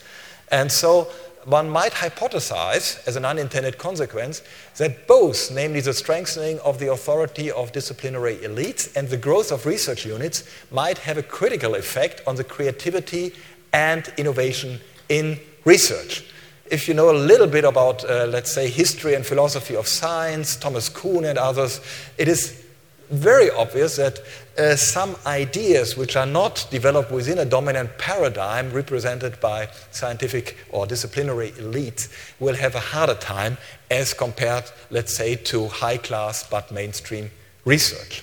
[0.50, 1.08] And so
[1.44, 4.42] one might hypothesize, as an unintended consequence,
[4.76, 9.66] that both, namely the strengthening of the authority of disciplinary elites and the growth of
[9.66, 13.32] research units, might have a critical effect on the creativity
[13.72, 16.24] and innovation in research
[16.70, 20.56] if you know a little bit about, uh, let's say, history and philosophy of science,
[20.56, 21.80] Thomas Kuhn and others,
[22.16, 22.64] it is
[23.10, 24.20] very obvious that
[24.58, 30.86] uh, some ideas which are not developed within a dominant paradigm represented by scientific or
[30.86, 33.56] disciplinary elites will have a harder time
[33.90, 37.30] as compared, let's say, to high class but mainstream
[37.64, 38.22] research.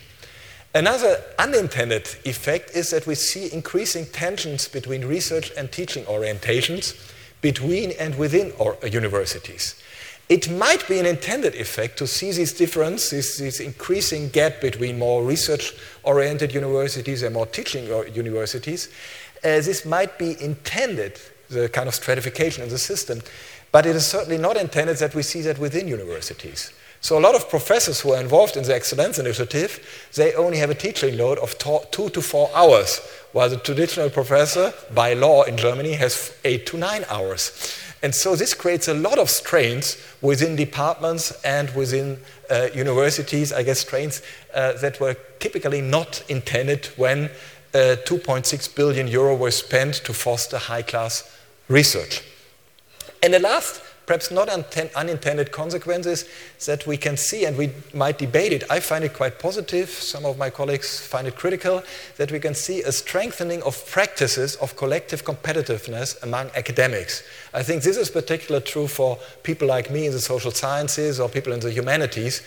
[0.75, 6.95] Another unintended effect is that we see increasing tensions between research and teaching orientations
[7.41, 9.75] between and within our universities.
[10.27, 14.97] It might be an intended effect to see this difference, this, this increasing gap between
[14.97, 18.89] more research oriented universities and more teaching universities.
[19.43, 21.19] Uh, this might be intended,
[21.49, 23.21] the kind of stratification in the system,
[23.71, 26.71] but it is certainly not intended that we see that within universities.
[27.05, 30.71] So a lot of professors who are involved in the Excellence Initiative, they only have
[30.71, 31.55] a teaching load of
[31.91, 32.99] two to four hours,
[33.31, 37.77] while the traditional professor, by law in Germany, has eight to nine hours.
[38.01, 42.17] And so this creates a lot of strains within departments and within
[42.49, 44.23] uh, universities, I guess strains
[44.55, 47.25] uh, that were typically not intended when
[47.75, 51.37] uh, 2.6 billion euro were spent to foster high-class
[51.67, 52.23] research.
[53.21, 56.25] And the last perhaps not unintended consequences
[56.65, 58.63] that we can see, and we might debate it.
[58.69, 59.89] I find it quite positive.
[59.89, 61.83] Some of my colleagues find it critical
[62.17, 67.23] that we can see a strengthening of practices of collective competitiveness among academics.
[67.53, 71.29] I think this is particularly true for people like me in the social sciences or
[71.29, 72.41] people in the humanities.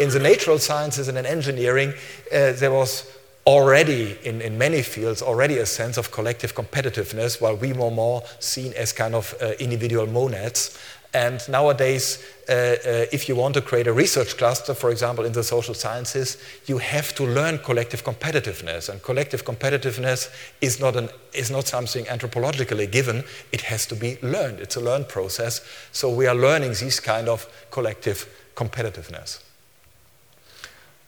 [0.00, 1.90] In the natural sciences and in engineering,
[2.32, 3.15] uh, there was
[3.46, 8.22] already in, in many fields already a sense of collective competitiveness while we were more
[8.40, 10.78] seen as kind of uh, individual monads
[11.16, 12.76] and nowadays, uh, uh,
[13.10, 16.76] if you want to create a research cluster, for example, in the social sciences, you
[16.76, 18.90] have to learn collective competitiveness.
[18.90, 20.28] And collective competitiveness
[20.60, 24.60] is not, an, is not something anthropologically given, it has to be learned.
[24.60, 25.62] It's a learned process.
[25.90, 29.42] So we are learning this kind of collective competitiveness.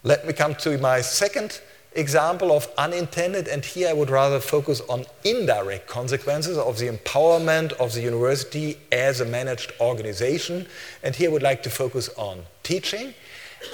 [0.05, 1.61] Let me come to my second
[1.93, 7.73] example of unintended, and here I would rather focus on indirect consequences of the empowerment
[7.75, 10.67] of the university as a managed organization.
[11.03, 13.15] And here I would like to focus on teaching.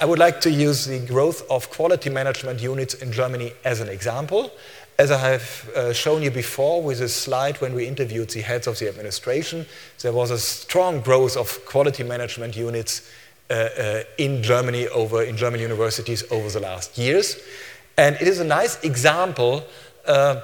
[0.01, 3.89] I would like to use the growth of quality management units in Germany as an
[3.89, 4.51] example.
[4.97, 8.65] As I have uh, shown you before with a slide when we interviewed the heads
[8.65, 9.65] of the administration,
[10.01, 13.01] there was a strong growth of quality management units
[13.49, 17.37] uh, uh, in Germany over in German universities over the last years.
[17.97, 19.63] And it is a nice example
[20.05, 20.41] uh,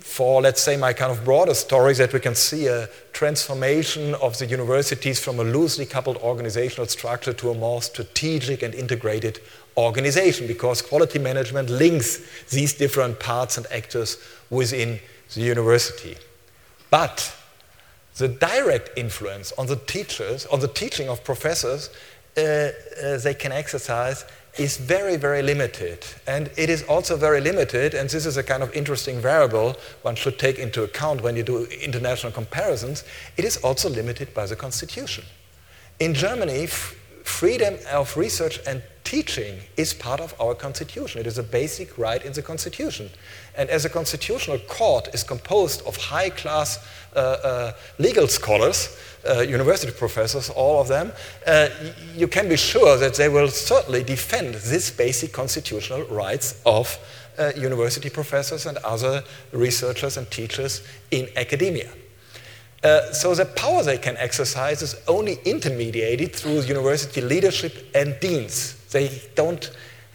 [0.00, 4.38] for, let's say, my kind of broader stories that we can see a transformation of
[4.38, 9.40] the universities from a loosely coupled organizational structure to a more strategic and integrated
[9.76, 12.20] organization because quality management links
[12.50, 14.18] these different parts and actors
[14.50, 14.98] within
[15.34, 16.16] the university.
[16.90, 17.34] But
[18.16, 21.90] the direct influence on the teachers, on the teaching of professors,
[22.36, 24.24] uh, uh, they can exercise
[24.58, 26.04] is very, very limited.
[26.26, 30.16] And it is also very limited, and this is a kind of interesting variable one
[30.16, 33.04] should take into account when you do international comparisons.
[33.36, 35.24] It is also limited by the Constitution.
[36.00, 41.20] In Germany, freedom of research and teaching is part of our Constitution.
[41.20, 43.10] It is a basic right in the Constitution.
[43.58, 46.78] And as a constitutional court is composed of high class
[47.14, 48.96] uh, uh, legal scholars,
[49.28, 51.12] uh, university professors, all of them,
[51.44, 51.68] uh,
[52.14, 56.96] you can be sure that they will certainly defend this basic constitutional rights of
[57.36, 61.90] uh, university professors and other researchers and teachers in academia.
[62.84, 68.74] Uh, so the power they can exercise is only intermediated through university leadership and deans.
[68.92, 69.68] They don't,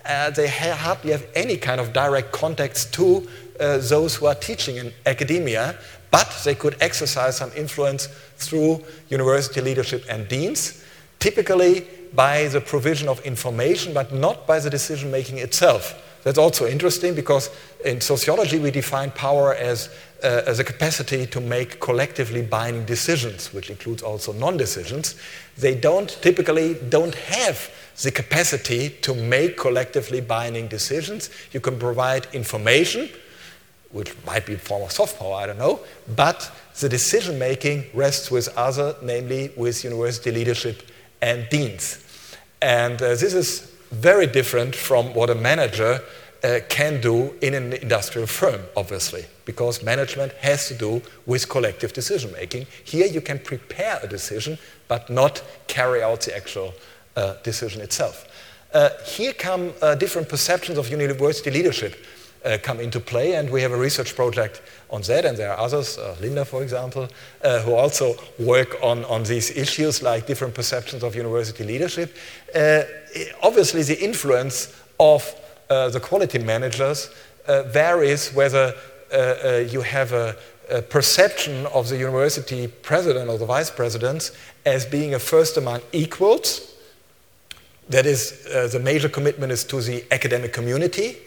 [0.06, 3.28] uh, they ha hardly have any kind of direct contacts to
[3.60, 5.78] uh, those who are teaching in academia,
[6.12, 10.84] but they could exercise some influence through university leadership and deans,
[11.20, 16.00] typically by the provision of information, but not by the decision making itself.
[16.24, 17.50] That's also interesting because
[17.84, 19.90] in sociology we define power as,
[20.24, 25.16] uh, as a capacity to make collectively binding decisions, which includes also non-decisions.
[25.58, 27.70] They don't typically don't have
[28.02, 31.30] the capacity to make collectively binding decisions.
[31.52, 33.10] You can provide information,
[33.92, 35.82] which might be a form of soft power, I don't know,
[36.16, 40.82] but the decision making rests with other, namely with university leadership
[41.22, 42.00] and deans.
[42.62, 46.02] And uh, this is very different from what a manager
[46.44, 51.94] uh, can do in an industrial firm, obviously, because management has to do with collective
[51.94, 52.66] decision making.
[52.84, 54.58] Here you can prepare a decision,
[54.88, 56.74] but not carry out the actual
[57.16, 58.28] uh, decision itself.
[58.74, 61.96] Uh, here come uh, different perceptions of university leadership
[62.44, 63.36] uh, come into play.
[63.36, 64.62] And we have a research project
[64.94, 67.08] on that, and there are others, uh, Linda, for example,
[67.44, 72.16] uh, who also work on, on these issues like different perceptions of university leadership.
[72.56, 72.84] Uh,
[73.42, 75.36] obviously, the influence of
[75.70, 77.10] uh, the quality managers
[77.48, 78.74] uh, varies whether
[79.70, 80.36] you have a,
[80.72, 84.32] a perception of the university president or the vice presidents
[84.66, 86.74] as being a first among equals
[87.90, 91.18] That is, uh, the major commitment is to the academic community.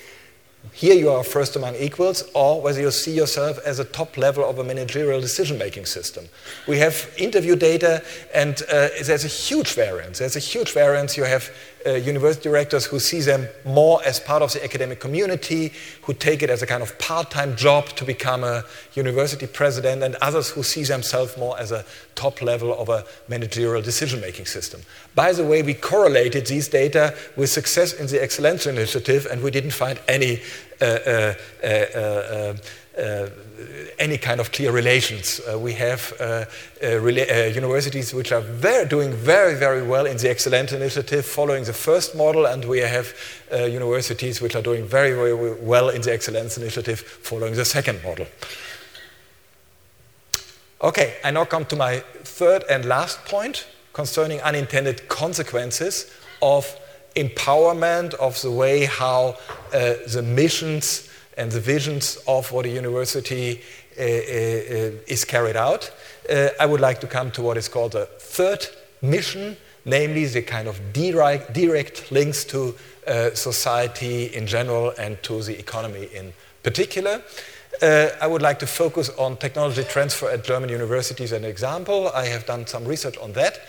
[0.72, 4.44] Here you are first among equals, or whether you see yourself as a top level
[4.48, 6.28] of a managerial decision making system.
[6.66, 8.02] We have interview data,
[8.34, 10.18] and uh, there's a huge variance.
[10.18, 11.16] There's a huge variance.
[11.16, 11.50] You have
[11.86, 15.72] uh, university directors who see them more as part of the academic community,
[16.02, 18.64] who take it as a kind of part time job to become a
[18.94, 21.84] university president, and others who see themselves more as a
[22.14, 24.80] top level of a managerial decision making system.
[25.14, 29.50] By the way, we correlated these data with success in the Excellence Initiative, and we
[29.50, 30.40] didn't find any.
[30.80, 32.56] Uh, uh, uh, uh
[32.96, 33.28] uh,
[33.98, 35.40] any kind of clear relations.
[35.40, 36.44] Uh, we have uh,
[36.80, 41.72] rela- universities which are very, doing very, very well in the Excellent Initiative following the
[41.72, 43.14] first model, and we have
[43.52, 48.26] universities which are doing very, very well in the Excellence Initiative following the second model.
[50.82, 56.76] Okay, I now come to my third and last point concerning unintended consequences of
[57.14, 59.36] empowerment, of the way how
[59.72, 63.60] uh, the missions and the visions of what a university
[63.98, 65.90] uh, uh, is carried out.
[66.30, 68.66] Uh, I would like to come to what is called a third
[69.02, 72.74] mission, namely the kind of direct, direct links to
[73.06, 76.32] uh, society in general and to the economy in
[76.62, 77.22] particular.
[77.82, 82.10] Uh, I would like to focus on technology transfer at German universities as an example.
[82.14, 83.60] I have done some research on that.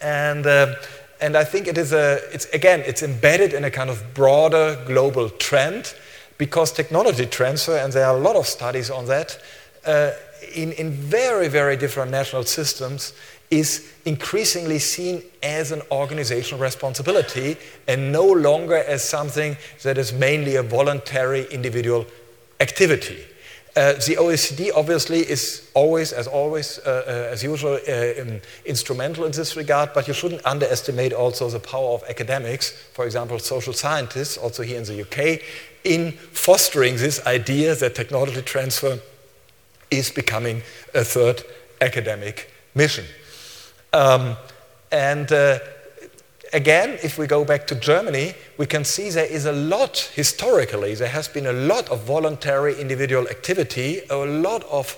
[0.00, 0.74] And, uh,
[1.20, 4.78] and I think it is a, it's, again, it's embedded in a kind of broader
[4.86, 5.94] global trend
[6.38, 9.38] because technology transfer, and there are a lot of studies on that,
[9.84, 10.12] uh,
[10.54, 13.12] in, in very, very different national systems
[13.50, 17.56] is increasingly seen as an organizational responsibility
[17.86, 22.04] and no longer as something that is mainly a voluntary individual
[22.60, 23.24] activity.
[23.76, 29.26] Uh, the OECD obviously is always, as always, uh, uh, as usual, uh, um, instrumental
[29.26, 33.74] in this regard, but you shouldn't underestimate also the power of academics, for example, social
[33.74, 35.42] scientists, also here in the UK,
[35.84, 38.98] in fostering this idea that technology transfer
[39.90, 40.62] is becoming
[40.94, 41.42] a third
[41.82, 43.04] academic mission.
[43.92, 44.38] Um,
[44.90, 45.58] and uh,
[46.52, 50.94] again, if we go back to Germany, we can see there is a lot, historically,
[50.94, 54.96] there has been a lot of voluntary individual activity, a lot of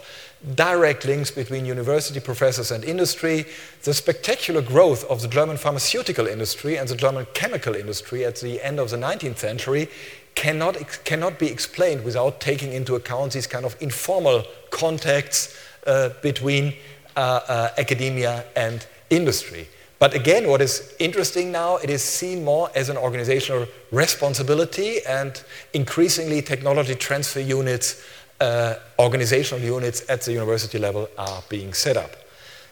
[0.55, 3.45] direct links between university professors and industry,
[3.83, 8.63] the spectacular growth of the German pharmaceutical industry and the German chemical industry at the
[8.63, 9.89] end of the 19th century
[10.35, 16.75] cannot, cannot be explained without taking into account these kind of informal contacts uh, between
[17.17, 19.67] uh, uh, academia and industry.
[19.99, 25.43] But again, what is interesting now, it is seen more as an organizational responsibility, and
[25.73, 28.01] increasingly, technology transfer units,
[28.41, 32.13] uh, organizational units at the university level are being set up.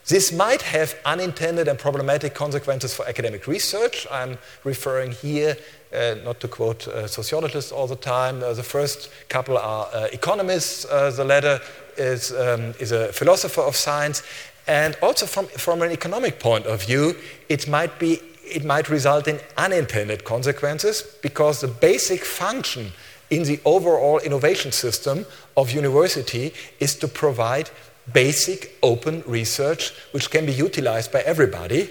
[0.06, 4.06] This might have unintended and problematic consequences for academic research.
[4.08, 5.56] I'm referring here,
[5.92, 10.06] uh, not to quote uh, sociologists all the time, uh, the first couple are uh,
[10.12, 11.60] economists, uh, the latter
[11.96, 14.22] is, um, is a philosopher of science.
[14.66, 17.16] And also from, from an economic point of view,
[17.48, 22.92] it might, be, it might result in unintended consequences because the basic function
[23.30, 27.70] in the overall innovation system of university is to provide
[28.12, 31.90] basic open research which can be utilized by everybody.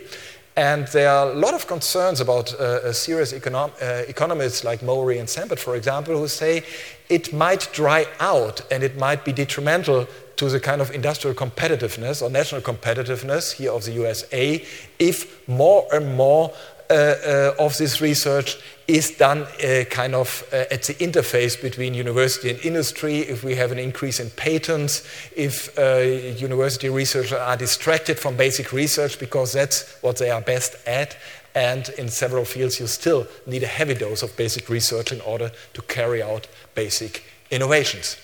[0.57, 5.19] And there are a lot of concerns about uh, serious econom- uh, economists like Mowery
[5.19, 6.63] and Sampat, for example, who say
[7.09, 10.07] it might dry out and it might be detrimental
[10.37, 14.63] to the kind of industrial competitiveness or national competitiveness here of the USA
[14.99, 16.51] if more and more
[16.87, 18.57] uh, uh, of this research
[18.87, 23.55] is done uh, kind of uh, at the interface between university and industry, if we
[23.55, 25.01] have an increase in patents,
[25.35, 25.97] if uh,
[26.37, 31.17] university researchers are distracted from basic research because that's what they are best at,
[31.55, 35.51] and in several fields you still need a heavy dose of basic research in order
[35.73, 38.15] to carry out basic innovations.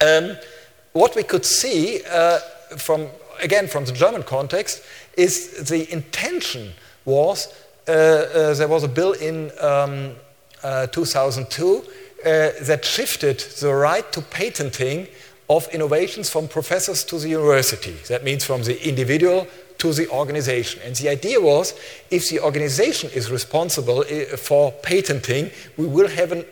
[0.00, 0.38] Um,
[0.92, 2.38] what we could see uh,
[2.76, 3.08] from,
[3.40, 4.82] again, from the German context
[5.16, 6.72] is the intention
[7.04, 7.52] was
[7.88, 10.14] uh, uh, there was a bill in um,
[10.62, 11.82] uh, 2002
[12.22, 15.08] that shifted the right to patenting
[15.50, 17.96] of innovations from professors to the university.
[18.06, 20.80] That means from the individual to the organization.
[20.84, 21.74] And the idea was
[22.12, 24.04] if the organization is responsible
[24.36, 26.46] for patenting, we will have a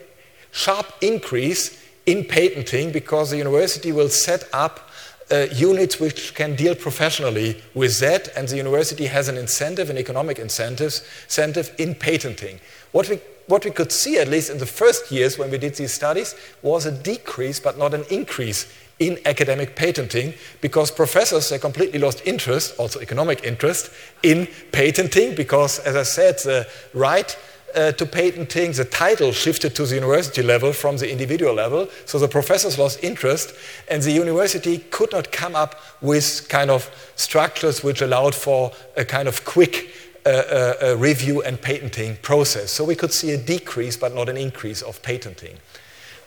[0.51, 4.89] sharp increase in patenting because the university will set up
[5.31, 9.97] uh, units which can deal professionally with that, and the university has an incentive, an
[9.97, 12.59] economic incentive, incentive in patenting.
[12.91, 15.75] What we, what we could see, at least in the first years when we did
[15.75, 21.57] these studies, was a decrease but not an increase in academic patenting because professors they
[21.57, 23.89] completely lost interest, also economic interest,
[24.21, 27.35] in patenting because, as I said, the right
[27.75, 31.87] uh, to patenting, the title shifted to the university level from the individual level.
[32.05, 33.53] So the professors lost interest,
[33.89, 39.05] and the university could not come up with kind of structures which allowed for a
[39.05, 39.93] kind of quick
[40.25, 42.71] uh, uh, uh review and patenting process.
[42.71, 45.57] So we could see a decrease, but not an increase of patenting.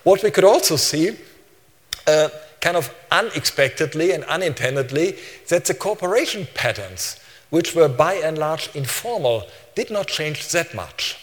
[0.02, 1.16] What we could also see,
[2.06, 2.28] uh,
[2.60, 5.16] kind of unexpectedly and unintendedly,
[5.48, 7.20] that the cooperation patterns,
[7.50, 11.18] which were by and large informal, did not change that much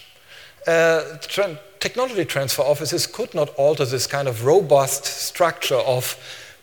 [0.66, 6.16] uh, tra technology transfer offices could not alter this kind of robust structure of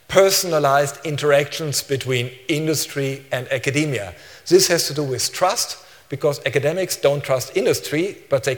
[0.08, 4.16] personalized interactions between industry and academia.
[4.48, 5.78] This has to do with trust,
[6.10, 8.58] because academics don't trust industry, but they,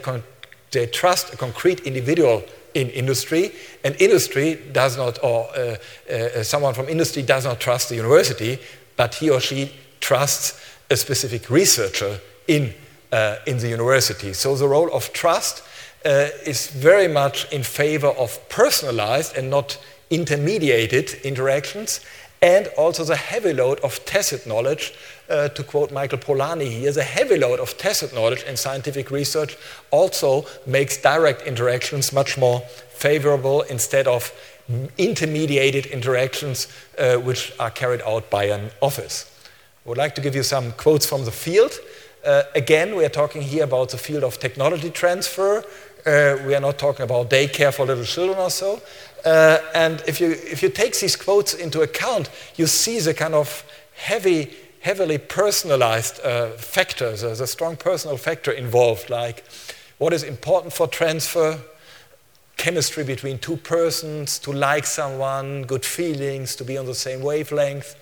[0.70, 2.42] they trust a concrete individual
[2.74, 3.52] in industry,
[3.84, 5.76] and industry does not, or uh,
[6.10, 8.58] uh, someone from industry does not trust the university,
[8.96, 9.70] but he or she
[10.00, 10.58] trusts
[10.90, 12.18] a specific researcher
[12.48, 12.72] in
[13.12, 14.32] uh, in the university.
[14.32, 15.62] So the role of trust
[16.04, 19.78] uh, is very much in favor of personalized and not
[20.10, 22.00] intermediated interactions,
[22.42, 24.94] and also the heavy load of tacit knowledge.
[25.30, 29.56] Uh, to quote Michael Polanyi here, the heavy load of tacit knowledge in scientific research
[29.90, 32.60] also makes direct interactions much more
[32.90, 34.32] favorable instead of
[34.98, 39.30] intermediated interactions uh, which are carried out by an office.
[39.84, 41.72] I would like to give you some quotes from the field.
[42.24, 45.64] Uh, again, we are talking here about the field of technology transfer.
[46.06, 48.80] Uh, we are not talking about daycare for little children or so.
[49.24, 53.34] Uh, and if you, if you take these quotes into account, you see the kind
[53.34, 53.64] of
[53.94, 59.44] heavy, heavily personalized uh, factors, there's a strong personal factor involved, like
[59.98, 61.58] what is important for transfer,
[62.56, 67.96] chemistry between two persons, to like someone, good feelings, to be on the same wavelength,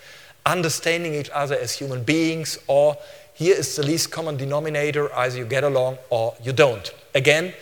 [0.45, 2.97] understanding each other as human beings, or
[3.41, 6.93] here is the least common denominator either you get along or you don't.
[7.15, 7.55] Again,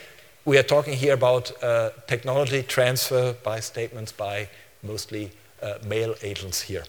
[0.44, 4.48] we are talking here about uh, technology transfer by statements by
[4.82, 5.30] mostly
[5.62, 6.82] uh, male agents here.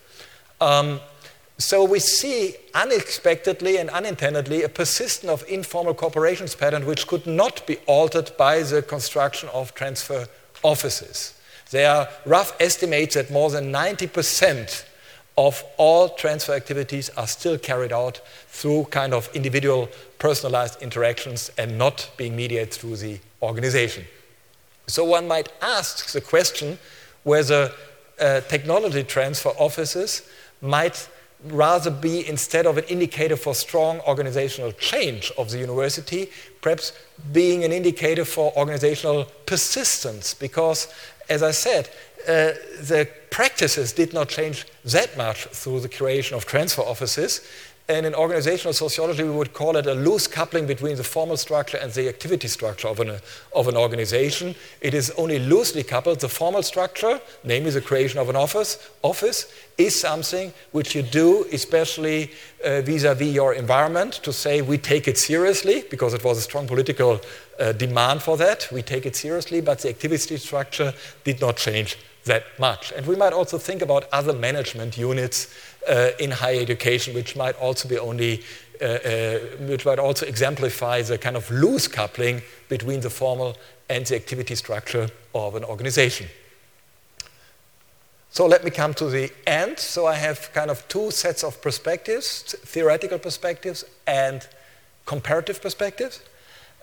[0.59, 1.01] Um,
[1.59, 7.67] so we see unexpectedly and unintendedly a persistence of informal corporations pattern which could not
[7.67, 10.25] be altered by the construction of transfer
[10.63, 11.39] offices.
[11.69, 14.88] There are rough estimates that more than 90 percent
[15.39, 18.19] of all transfer activities are still carried out
[18.49, 19.87] through kind of individual
[20.17, 24.03] personalized interactions and not being mediated through the organization.
[24.87, 26.77] So one might ask the question
[27.23, 27.71] whether
[28.19, 30.29] uh, technology transfer offices
[30.61, 31.07] might
[31.45, 36.29] rather be, instead of an indicator for strong organizational change of the university,
[36.61, 36.93] perhaps
[37.31, 40.33] being an indicator for organizational persistence.
[40.33, 40.93] Because,
[41.29, 41.89] as I said,
[42.27, 47.41] uh, the practices did not change that much through the creation of transfer offices.
[47.89, 51.77] And in organizational sociology, we would call it a loose coupling between the formal structure
[51.77, 53.17] and the activity structure of an,
[53.55, 54.53] of an organization.
[54.79, 56.19] It is only loosely coupled.
[56.19, 61.47] The formal structure, namely the creation of an office, office is something which you do,
[61.51, 62.29] especially
[62.63, 66.41] vis a vis your environment, to say we take it seriously, because it was a
[66.41, 67.19] strong political
[67.59, 68.67] uh, demand for that.
[68.71, 72.91] We take it seriously, but the activity structure did not change that much.
[72.91, 75.47] And we might also think about other management units
[75.87, 78.43] uh, in higher education, which might also be only,
[78.81, 83.55] uh, uh, which might also exemplify the kind of loose coupling between the formal
[83.89, 86.27] and the activity structure of an organization.
[88.31, 89.79] So let me come to the end.
[89.79, 94.47] So I have kind of two sets of perspectives, theoretical perspectives and
[95.05, 96.21] comparative perspectives.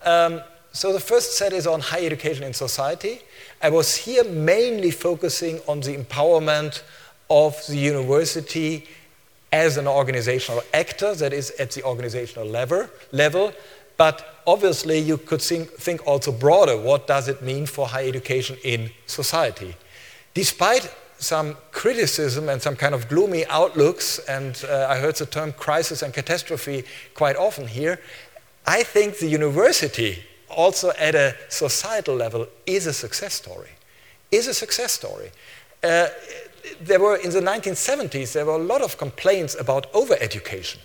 [0.05, 0.41] Um,
[0.73, 3.23] so the first set is on higher education in society.
[3.63, 6.83] I was here mainly focusing on the empowerment
[7.29, 8.87] of the university
[9.53, 13.53] as an organizational actor, that is at the organizational level, level.
[13.97, 18.57] But obviously, you could think, think also broader what does it mean for higher education
[18.63, 19.75] in society?
[20.35, 25.53] Despite some criticism and some kind of gloomy outlooks, and uh, I heard the term
[25.53, 28.01] crisis and catastrophe quite often here,
[28.67, 33.71] I think the university also at a societal level is a success story.
[34.31, 35.31] Is a success story.
[35.87, 36.09] Uh,
[36.81, 40.79] there were in the 1970s there were a lot of complaints about overeducation.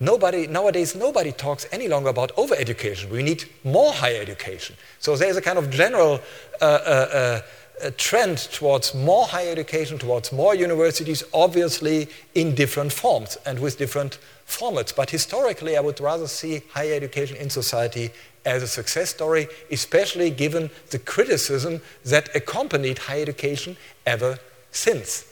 [0.00, 3.08] Nobody nowadays nobody talks any longer about overeducation.
[3.08, 4.74] We need more higher education.
[4.98, 6.20] So there's a kind of general
[6.60, 7.40] uh, uh,
[7.80, 13.78] uh trend towards more higher education, towards more universities, obviously in different forms and with
[13.78, 14.94] different formats.
[14.94, 18.10] But historically, I would rather see higher education in society
[18.48, 23.76] as a success story, especially given the criticism that accompanied higher education
[24.06, 24.38] ever
[24.70, 25.24] since.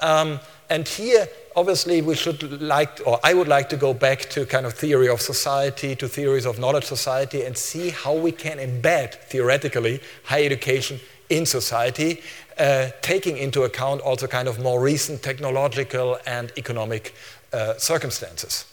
[0.00, 0.40] Um,
[0.70, 4.66] and here, obviously, we should like, or I would like to go back to kind
[4.66, 9.14] of theory of society, to theories of knowledge society, and see how we can embed
[9.14, 12.22] theoretically higher education in society,
[12.58, 17.14] uh, taking into account also kind of more recent technological and economic
[17.52, 18.66] uh, circumstances.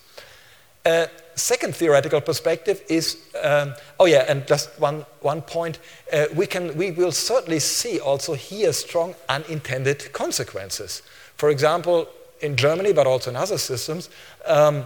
[0.86, 1.06] Uh,
[1.36, 5.80] second theoretical perspective is um, oh yeah and just one, one point
[6.12, 11.02] uh, we can we will certainly see also here strong unintended consequences
[11.36, 12.08] for example
[12.42, 14.10] in germany but also in other systems
[14.46, 14.86] um,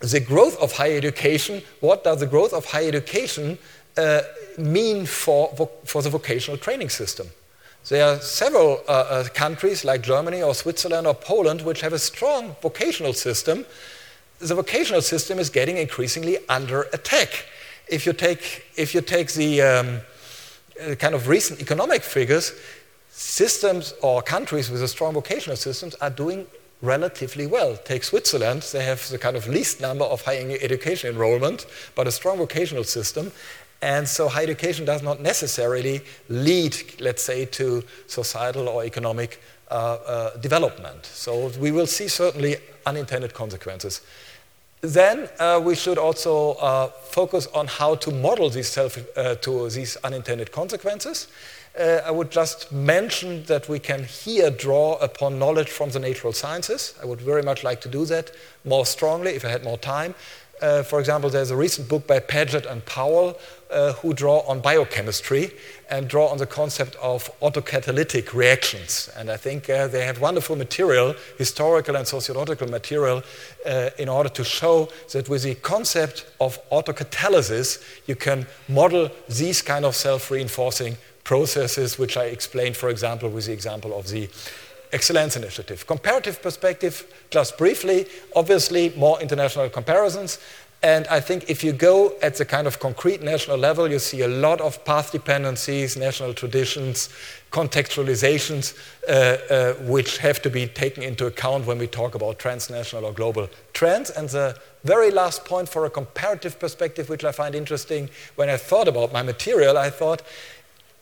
[0.00, 3.58] the growth of higher education what does the growth of higher education
[3.96, 4.20] uh,
[4.56, 5.48] mean for,
[5.84, 7.26] for the vocational training system
[7.88, 11.98] there are several uh, uh, countries like Germany or Switzerland or Poland which have a
[11.98, 13.64] strong vocational system.
[14.40, 17.46] The vocational system is getting increasingly under attack.
[17.88, 20.00] If you take, if you take the um,
[20.80, 22.52] uh, kind of recent economic figures,
[23.10, 26.46] systems or countries with a strong vocational systems are doing
[26.80, 27.76] relatively well.
[27.76, 32.12] Take Switzerland, they have the kind of least number of higher education enrollment, but a
[32.12, 33.30] strong vocational system.
[33.82, 39.74] And so higher education does not necessarily lead, let's say, to societal or economic uh,
[39.74, 41.06] uh, development.
[41.06, 44.00] So we will see certainly unintended consequences.
[44.82, 49.68] Then uh, we should also uh, focus on how to model these, self, uh, to
[49.68, 51.28] these unintended consequences.
[51.78, 56.32] Uh, I would just mention that we can here draw upon knowledge from the natural
[56.32, 56.94] sciences.
[57.00, 58.32] I would very much like to do that
[58.64, 60.14] more strongly if I had more time.
[60.62, 63.38] Uh, for example, there's a recent book by Padgett and Powell
[63.70, 65.52] uh, who draw on biochemistry
[65.90, 69.10] and draw on the concept of autocatalytic reactions.
[69.16, 73.22] And I think uh, they have wonderful material, historical and sociological material,
[73.66, 79.62] uh, in order to show that with the concept of autocatalysis, you can model these
[79.62, 84.28] kind of self reinforcing processes, which I explained, for example, with the example of the
[84.92, 85.86] Excellence Initiative.
[85.86, 90.38] Comparative perspective, just briefly, obviously more international comparisons.
[90.82, 94.22] And I think if you go at the kind of concrete national level, you see
[94.22, 97.10] a lot of path dependencies, national traditions,
[97.52, 98.74] contextualizations,
[99.06, 103.12] uh, uh, which have to be taken into account when we talk about transnational or
[103.12, 104.08] global trends.
[104.08, 108.56] And the very last point for a comparative perspective, which I find interesting, when I
[108.56, 110.22] thought about my material, I thought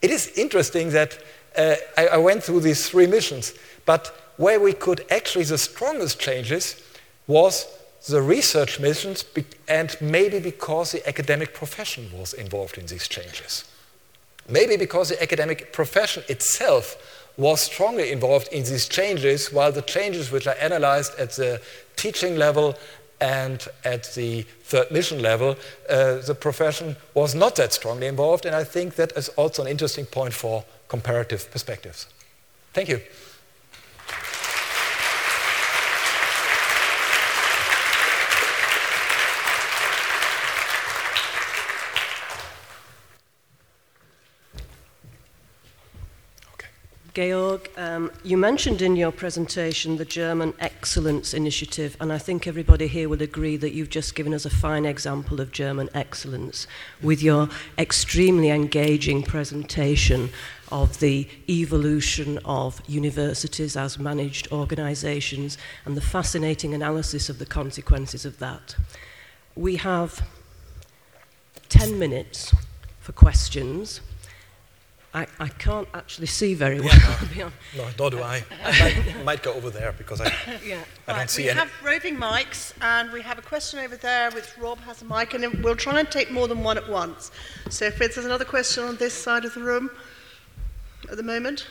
[0.03, 1.23] it is interesting that
[1.57, 3.55] uh, I, I went through these three missions.
[3.87, 4.09] But
[4.39, 6.83] where we could actually, the strongest changes
[7.29, 7.78] was
[8.09, 9.25] the research missions,
[9.69, 13.65] and maybe because the academic profession was involved in these changes.
[14.49, 16.97] Maybe because the academic profession itself
[17.37, 21.61] was strongly involved in these changes, while the changes which are analyzed at the
[21.97, 22.75] teaching level
[23.21, 25.57] and at the third mission level,
[25.89, 29.69] uh, the profession was not that strongly involved, and I think that is also an
[29.69, 32.07] interesting point for comparative perspectives.
[32.73, 33.01] Thank you.
[47.19, 52.87] Georg, um, you mentioned in your presentation the German Excellence Initiative, and I think everybody
[52.87, 56.69] here will agree that you've just given us a fine example of German excellence
[57.03, 60.31] with your extremely engaging presentation
[60.71, 68.25] of the evolution of universities as managed organisations and the fascinating analysis of the consequences
[68.25, 68.77] of that.
[69.57, 70.25] We have
[71.69, 72.55] 10 minutes
[73.01, 74.03] for questions.
[75.15, 76.91] I, I can't actually see very well.
[77.35, 78.45] Yeah, no, no, nor do I.
[78.63, 80.27] I might, might, go over there because I,
[80.67, 80.85] yeah.
[81.07, 81.57] I right, don't see we any.
[81.57, 85.07] We have roving mics, and we have a question over there which Rob has a
[85.07, 87.31] mic, and we'll try and take more than one at once.
[87.71, 89.91] So if there's another question on this side of the room
[91.11, 91.67] at the moment.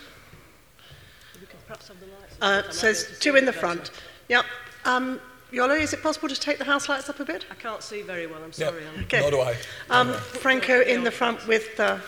[2.41, 3.91] Uh, so there's two in the front.
[4.29, 4.45] Yep.
[4.85, 5.19] Um,
[5.51, 7.45] Yolo, is it possible to take the house lights up a bit?
[7.49, 8.83] I can't see very well, I'm sorry.
[8.83, 9.05] Yep.
[9.05, 9.21] Okay.
[9.21, 9.55] Nor do I.
[9.89, 11.99] Um, Franco in the front with uh,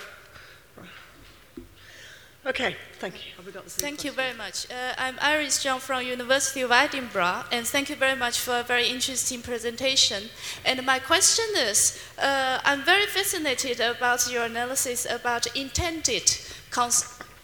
[2.45, 3.51] Okay, thank you.
[3.67, 4.65] Thank you very much.
[4.71, 8.63] Uh, I'm Iris Zhang from University of Edinburgh, and thank you very much for a
[8.63, 10.29] very interesting presentation.
[10.63, 16.31] And my question is, uh, I'm very fascinated about your analysis about intended,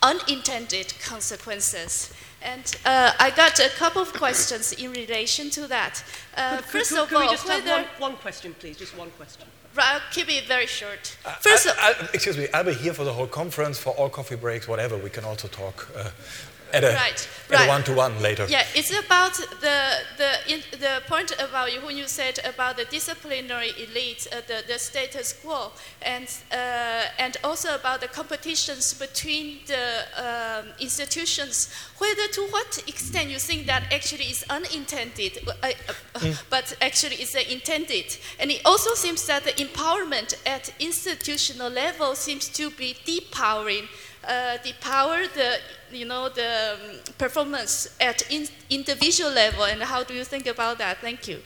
[0.01, 2.13] unintended consequences.
[2.41, 6.03] And uh, I got a couple of questions in relation to that.
[6.37, 8.77] Uh, could, first could, of could all, we just have one, one question, please?
[8.77, 9.45] Just one question.
[9.77, 11.17] I'll keep it very short.
[11.25, 14.09] Uh, First, I, I, excuse me, I'll be here for the whole conference, for all
[14.09, 14.97] coffee breaks, whatever.
[14.97, 16.09] We can also talk uh,
[16.75, 17.67] at a, Right, at a right.
[17.67, 18.45] one-to-one later.
[18.49, 19.77] Yeah, it's about the
[20.17, 24.63] the in, the point about you when you said about the disciplinary elite, uh, the
[24.67, 25.71] the status quo,
[26.01, 29.85] and uh, and also about the competitions between the
[30.17, 31.69] um, institutions.
[31.97, 35.71] Whether to what extent you think that actually is unintended, uh,
[36.15, 42.15] uh, but actually is intended, and it also seems that the empowerment at institutional level
[42.15, 43.87] seems to be depowering
[44.27, 45.57] uh, depower the
[45.91, 50.77] you know the um, performance at in, individual level and how do you think about
[50.77, 51.39] that thank you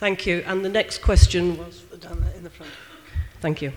[0.00, 0.42] Thank you.
[0.46, 2.72] And the next question was Down there in the front.
[3.42, 3.70] Thank you.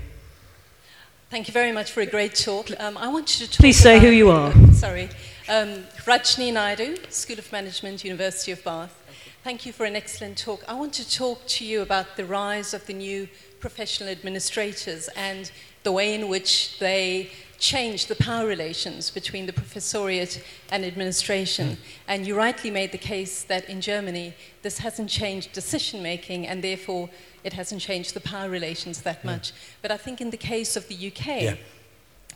[1.29, 2.69] Thank you very much for a great talk.
[2.79, 4.53] Um, I want you to talk Please say about- who you are.
[4.73, 5.09] sorry.
[5.49, 8.95] Um, Rajani Naidoo, School of Management, University of Bath.
[9.43, 10.63] Thank you for an excellent talk.
[10.65, 13.27] I want to talk to you about the rise of the new
[13.59, 15.51] professional administrators and
[15.84, 17.31] the way in which they
[17.64, 21.68] change the power relations between the professoriate and administration.
[21.68, 21.82] Hmm.
[22.09, 24.34] And you rightly made the case that in Germany
[24.64, 27.09] this hasn't changed decision making and therefore
[27.45, 29.28] it hasn't changed the power relations that hmm.
[29.28, 29.53] much.
[29.82, 31.55] But I think in the case of the UK, Yeah.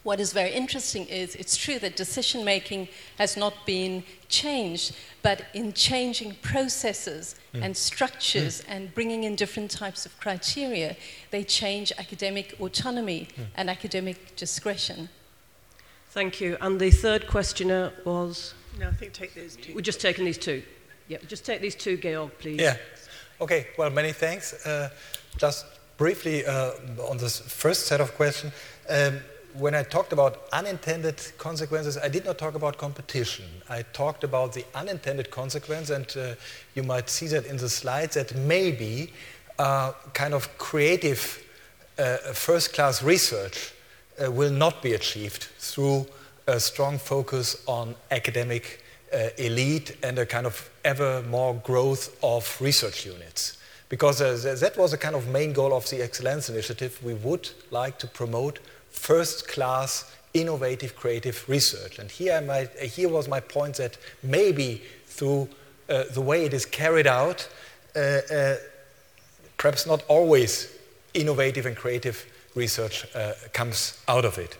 [0.03, 5.41] what is very interesting is it's true that decision making has not been changed, but
[5.53, 7.63] in changing processes hmm.
[7.63, 10.95] and structures and bringing in different types of criteria,
[11.31, 15.09] they change academic autonomy and academic discretion.
[16.17, 16.57] Thank you.
[16.61, 18.55] And the third questioner was.
[18.79, 19.75] No, I think take those two.
[19.75, 20.63] We're just taking these two.
[21.07, 22.59] Yeah, just take these two, Georg, please.
[22.59, 22.77] Yeah.
[23.39, 23.67] Okay.
[23.77, 24.65] Well, many thanks.
[24.65, 24.89] Uh,
[25.37, 26.71] just briefly uh,
[27.07, 28.51] on this first set of questions.
[28.89, 29.19] Um,
[29.53, 33.45] when I talked about unintended consequences, I did not talk about competition.
[33.69, 36.33] I talked about the unintended consequence, and uh,
[36.73, 39.13] you might see that in the slides that maybe
[39.59, 41.43] uh, kind of creative
[41.99, 43.71] uh, first class research
[44.23, 46.05] uh, will not be achieved through
[46.47, 52.59] a strong focus on academic uh, elite and a kind of ever more growth of
[52.61, 53.57] research units.
[53.89, 56.99] Because uh, that was a kind of main goal of the Excellence Initiative.
[57.03, 58.59] We would like to promote
[58.89, 61.99] first class, innovative, creative research.
[61.99, 65.49] And here, might, uh, here was my point that maybe through
[65.89, 67.47] uh, the way it is carried out,
[67.95, 68.55] uh,
[69.57, 70.77] perhaps not always
[71.13, 72.25] innovative and creative
[72.57, 74.57] research uh, comes out of it.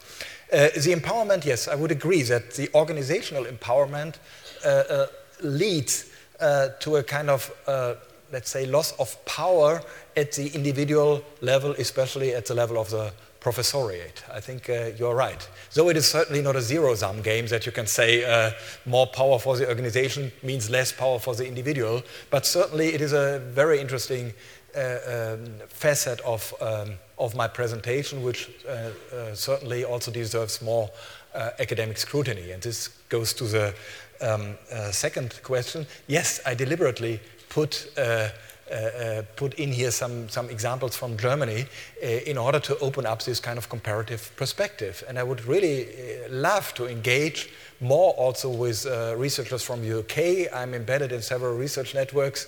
[0.54, 4.16] Uh, the empowerment, yes, I would agree that the organizational empowerment
[4.64, 5.08] uh, uh,
[5.42, 7.96] leads uh, to a kind of, uh,
[8.32, 9.82] let's say, loss of power
[10.16, 14.24] at the individual level, especially at the level of the professoriate.
[14.34, 15.48] I think uh, you're right.
[15.74, 18.52] Though it is certainly not a zero sum game that you can say uh,
[18.86, 23.14] more power for the organization means less power for the individual, but certainly it is
[23.14, 24.34] a very interesting
[24.78, 28.72] um, facet of, um, of my presentation, which uh,
[29.16, 30.90] uh, certainly also deserves more
[31.34, 32.52] uh, academic scrutiny.
[32.52, 33.74] And this goes to the
[34.22, 34.56] um,
[34.92, 35.86] second question.
[36.08, 37.20] Yes, I deliberately
[37.50, 38.30] put uh,
[38.70, 41.66] uh, put in here some, some examples from Germany
[42.04, 45.06] uh, in order to open up this kind of comparative perspective.
[45.08, 45.88] And I would really
[46.30, 47.50] love to engage
[47.80, 50.54] more also with researchers from the UK.
[50.54, 52.48] I'm embedded in several research networks.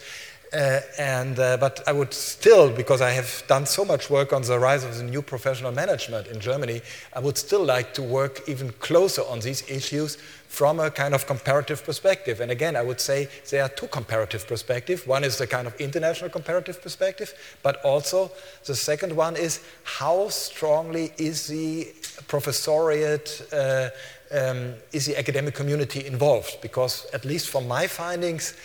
[0.52, 4.42] Uh, and, uh, but I would still, because I have done so much work on
[4.42, 6.82] the rise of the new professional management in Germany,
[7.14, 11.28] I would still like to work even closer on these issues from a kind of
[11.28, 12.42] comparative perspective.
[12.42, 15.06] And again, I would say there are two comparative perspectives.
[15.06, 17.32] One is the kind of international comparative perspective,
[17.62, 18.32] but also
[18.66, 21.94] the second one is how strongly is the
[22.28, 23.92] professoriate, uh,
[24.32, 26.60] um, is the academic community involved?
[26.62, 28.56] Because at least from my findings,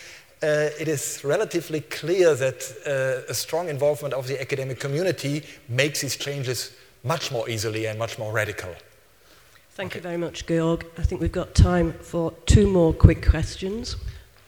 [0.45, 6.01] uh, it is relatively clear that uh, a strong involvement of the academic community makes
[6.01, 6.71] these changes
[7.03, 8.69] much more easily and much more radical.
[9.71, 10.85] Thank you very much, Georg.
[10.97, 13.95] I think we've got time for two more quick questions.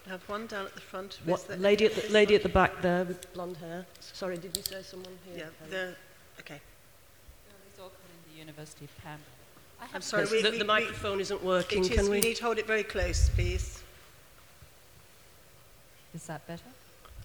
[0.06, 1.20] I have one down at the front.
[1.26, 3.86] What, Is there- lady, at the, lady at the back there with blonde hair.
[4.00, 5.50] Sorry, did you say someone Yeah, here?
[5.70, 5.96] the,
[6.40, 6.62] okay.
[7.70, 9.20] It's all in the University of Canberra.
[9.82, 11.84] I have I'm sorry, we, the, we, the we- microphone isn't working.
[11.84, 12.20] it is, Can we we?
[12.22, 13.84] need to hold it very close, please.
[16.14, 16.64] Is that better?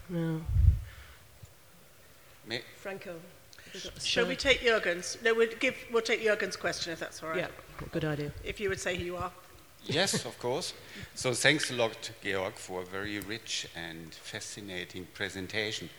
[0.09, 0.41] No.
[2.45, 3.11] May, Franco.
[3.13, 5.17] have you got the Shall we take Jürgen's?
[5.23, 7.37] No, we'll, give, we'll take Jürgen's question if that's all right.
[7.39, 7.47] Yeah,
[7.91, 8.31] good idea.
[8.43, 9.31] If you would say who you are.
[9.85, 10.73] yes, of course.
[11.15, 15.89] So thanks a lot, Georg, for a very rich and fascinating presentation.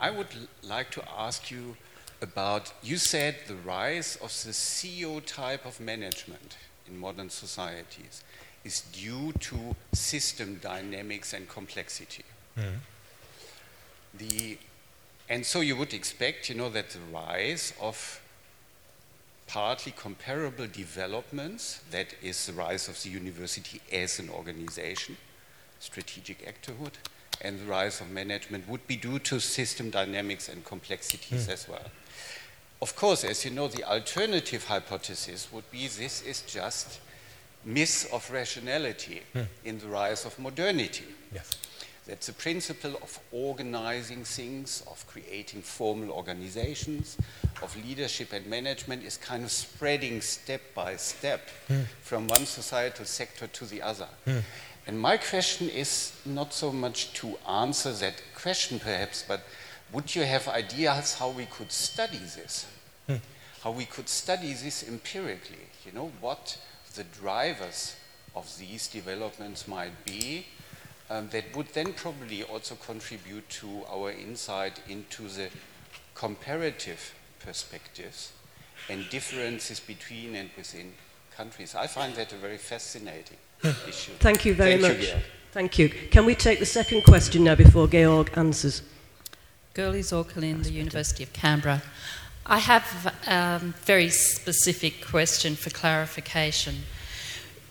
[0.00, 1.76] I would l- like to ask you
[2.20, 6.56] about, you said the rise of the CEO type of management
[6.86, 8.22] in modern societies
[8.64, 12.24] is due to system dynamics and complexity.
[14.18, 14.58] The,
[15.28, 18.20] and so you would expect, you know, that the rise of
[19.46, 25.16] partly comparable developments, that is the rise of the university as an organization,
[25.80, 26.92] strategic actorhood,
[27.42, 31.52] and the rise of management would be due to system dynamics and complexities mm.
[31.52, 31.90] as well.
[32.80, 37.00] Of course, as you know, the alternative hypothesis would be this is just
[37.64, 39.46] myth of rationality mm.
[39.64, 41.04] in the rise of modernity.
[41.32, 41.56] Yes.
[42.06, 47.16] That's the principle of organizing things, of creating formal organizations,
[47.62, 51.86] of leadership and management is kind of spreading step by step mm.
[52.02, 54.08] from one societal sector to the other.
[54.26, 54.42] Mm.
[54.86, 59.40] And my question is not so much to answer that question, perhaps, but
[59.92, 62.66] would you have ideas how we could study this?
[63.06, 63.16] Hmm.
[63.62, 65.68] How we could study this empirically?
[65.86, 66.58] You know, what
[66.94, 67.96] the drivers
[68.34, 70.46] of these developments might be
[71.10, 75.48] um, that would then probably also contribute to our insight into the
[76.14, 78.32] comparative perspectives
[78.88, 80.92] and differences between and within
[81.36, 81.74] countries.
[81.74, 83.36] I find that a very fascinating
[83.88, 84.12] issue.
[84.18, 85.08] Thank you very Thank much.
[85.08, 85.14] You,
[85.52, 85.88] Thank you.
[85.88, 88.82] Can we take the second question now before Georg answers?
[89.74, 91.82] Gurli Zorkalin, the University of Canberra.
[92.46, 96.82] I have a um, very specific question for clarification.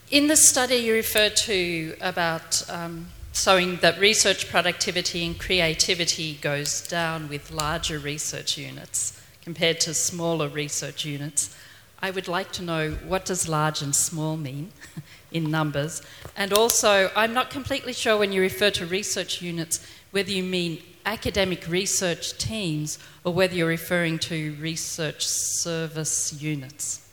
[0.10, 6.88] In the study you referred to about um, showing that research productivity and creativity goes
[6.88, 11.56] down with larger research units compared to smaller research units,
[12.02, 14.72] I would like to know what does large and small mean
[15.32, 16.02] in numbers?
[16.36, 20.82] And also, I'm not completely sure when you refer to research units whether you mean
[21.06, 27.04] academic research teams or whether you're referring to research service units.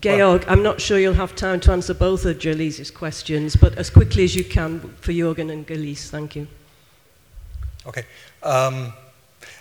[0.00, 3.90] Georg, I'm not sure you'll have time to answer both of Jalise's questions, but as
[3.90, 6.48] quickly as you can for Jürgen and Galise, thank you.
[7.86, 8.04] Okay.
[8.42, 8.92] Um,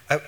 [0.10, 0.20] I,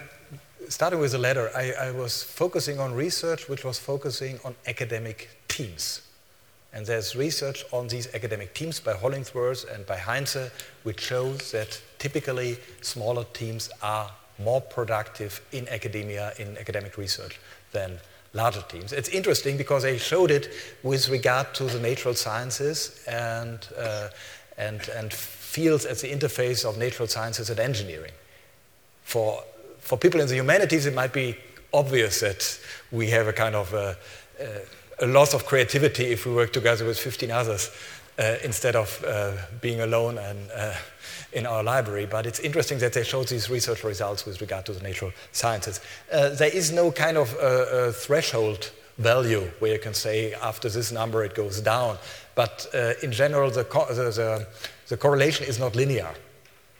[0.68, 5.30] starting with the latter, I, I was focusing on research which was focusing on academic
[5.48, 6.02] teams.
[6.74, 10.50] And there's research on these academic teams by Hollingsworth and by Heinze,
[10.82, 17.40] which shows that typically smaller teams are more productive in academia, in academic research,
[17.72, 17.98] than
[18.34, 18.92] larger teams.
[18.92, 20.50] It's interesting because they showed it
[20.84, 24.10] with regard to the natural sciences and, uh,
[24.58, 28.12] and, and fields at the interface of natural sciences and engineering.
[29.04, 29.42] For,
[29.80, 31.38] for people in the humanities, it might be
[31.72, 32.60] obvious that
[32.92, 33.96] we have a kind of a,
[34.42, 34.62] a
[35.00, 37.72] a loss of creativity if we work together with 15 others
[38.20, 40.74] uh, instead of uh, being alone and, uh,
[41.32, 42.06] in our library.
[42.06, 45.80] But it's interesting that they showed these research results with regard to the natural sciences.
[46.12, 50.92] Uh, there is no kind of uh, threshold value where you can say after this
[50.92, 51.98] number it goes down.
[52.36, 54.48] But uh, in general, the, co the, the,
[54.88, 56.10] the correlation is not linear.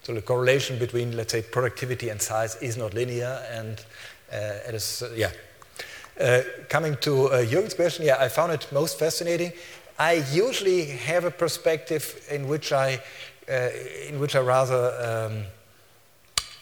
[0.04, 3.84] So the correlation between, let's say, productivity and size is not linear, and
[4.30, 5.32] it is, yeah,
[6.20, 9.52] uh, coming to uh, Jürgen's question, yeah, I found it most fascinating.
[10.04, 13.00] I usually have a perspective in which I,
[13.50, 13.70] uh,
[14.10, 15.44] in which I rather um,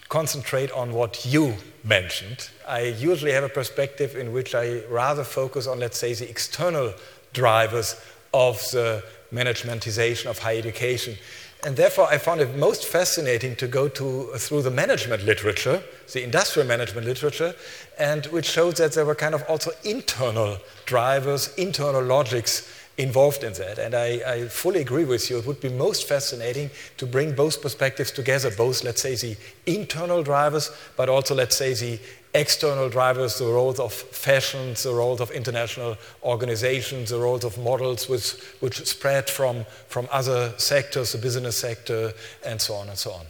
[0.10, 2.52] concentrate on what you mentioned.
[2.68, 6.94] I usually have a perspective in which I rather focus on, let's say, the external
[7.34, 8.00] drivers
[8.32, 11.18] of the managementization of higher education.
[11.64, 15.82] And therefore, I found it most fascinating to go to, through the management literature,
[16.14, 17.56] the industrial management literature,
[17.98, 22.68] and which showed that there were kind of also internal drivers, internal logics
[22.98, 23.80] involved in that.
[23.80, 25.40] And I, I, fully agree with you.
[25.40, 30.24] It would be most fascinating to bring both perspectives together, both, let's say, the internal
[30.24, 32.00] drivers, but also, let's say, the
[32.34, 38.08] external drivers, the roles of fashions, the roles of international organizations, the roles of models
[38.08, 42.14] which, which spread from, from other sectors, the business sector,
[42.46, 43.26] and so on and so on.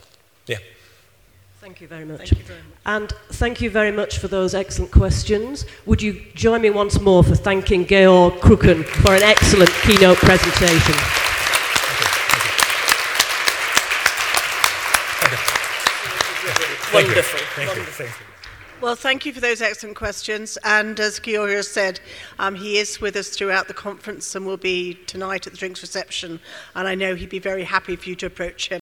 [0.47, 0.57] Yeah.
[1.61, 2.17] Thank you very much.
[2.17, 2.79] Thank you very much.
[2.87, 5.67] And thank you very much for those excellent questions.
[5.85, 10.95] Would you join me once more for thanking Georg Krücken for an excellent keynote presentation?
[16.91, 17.39] Wonderful.
[17.53, 17.83] Thank you.
[17.83, 18.15] Thank you.
[18.81, 20.57] Well, thank you for those excellent questions.
[20.63, 21.99] And as Georg said,
[22.39, 25.83] um, he is with us throughout the conference and will be tonight at the drinks
[25.83, 26.39] reception.
[26.73, 28.80] And I know he'd be very happy for you to approach him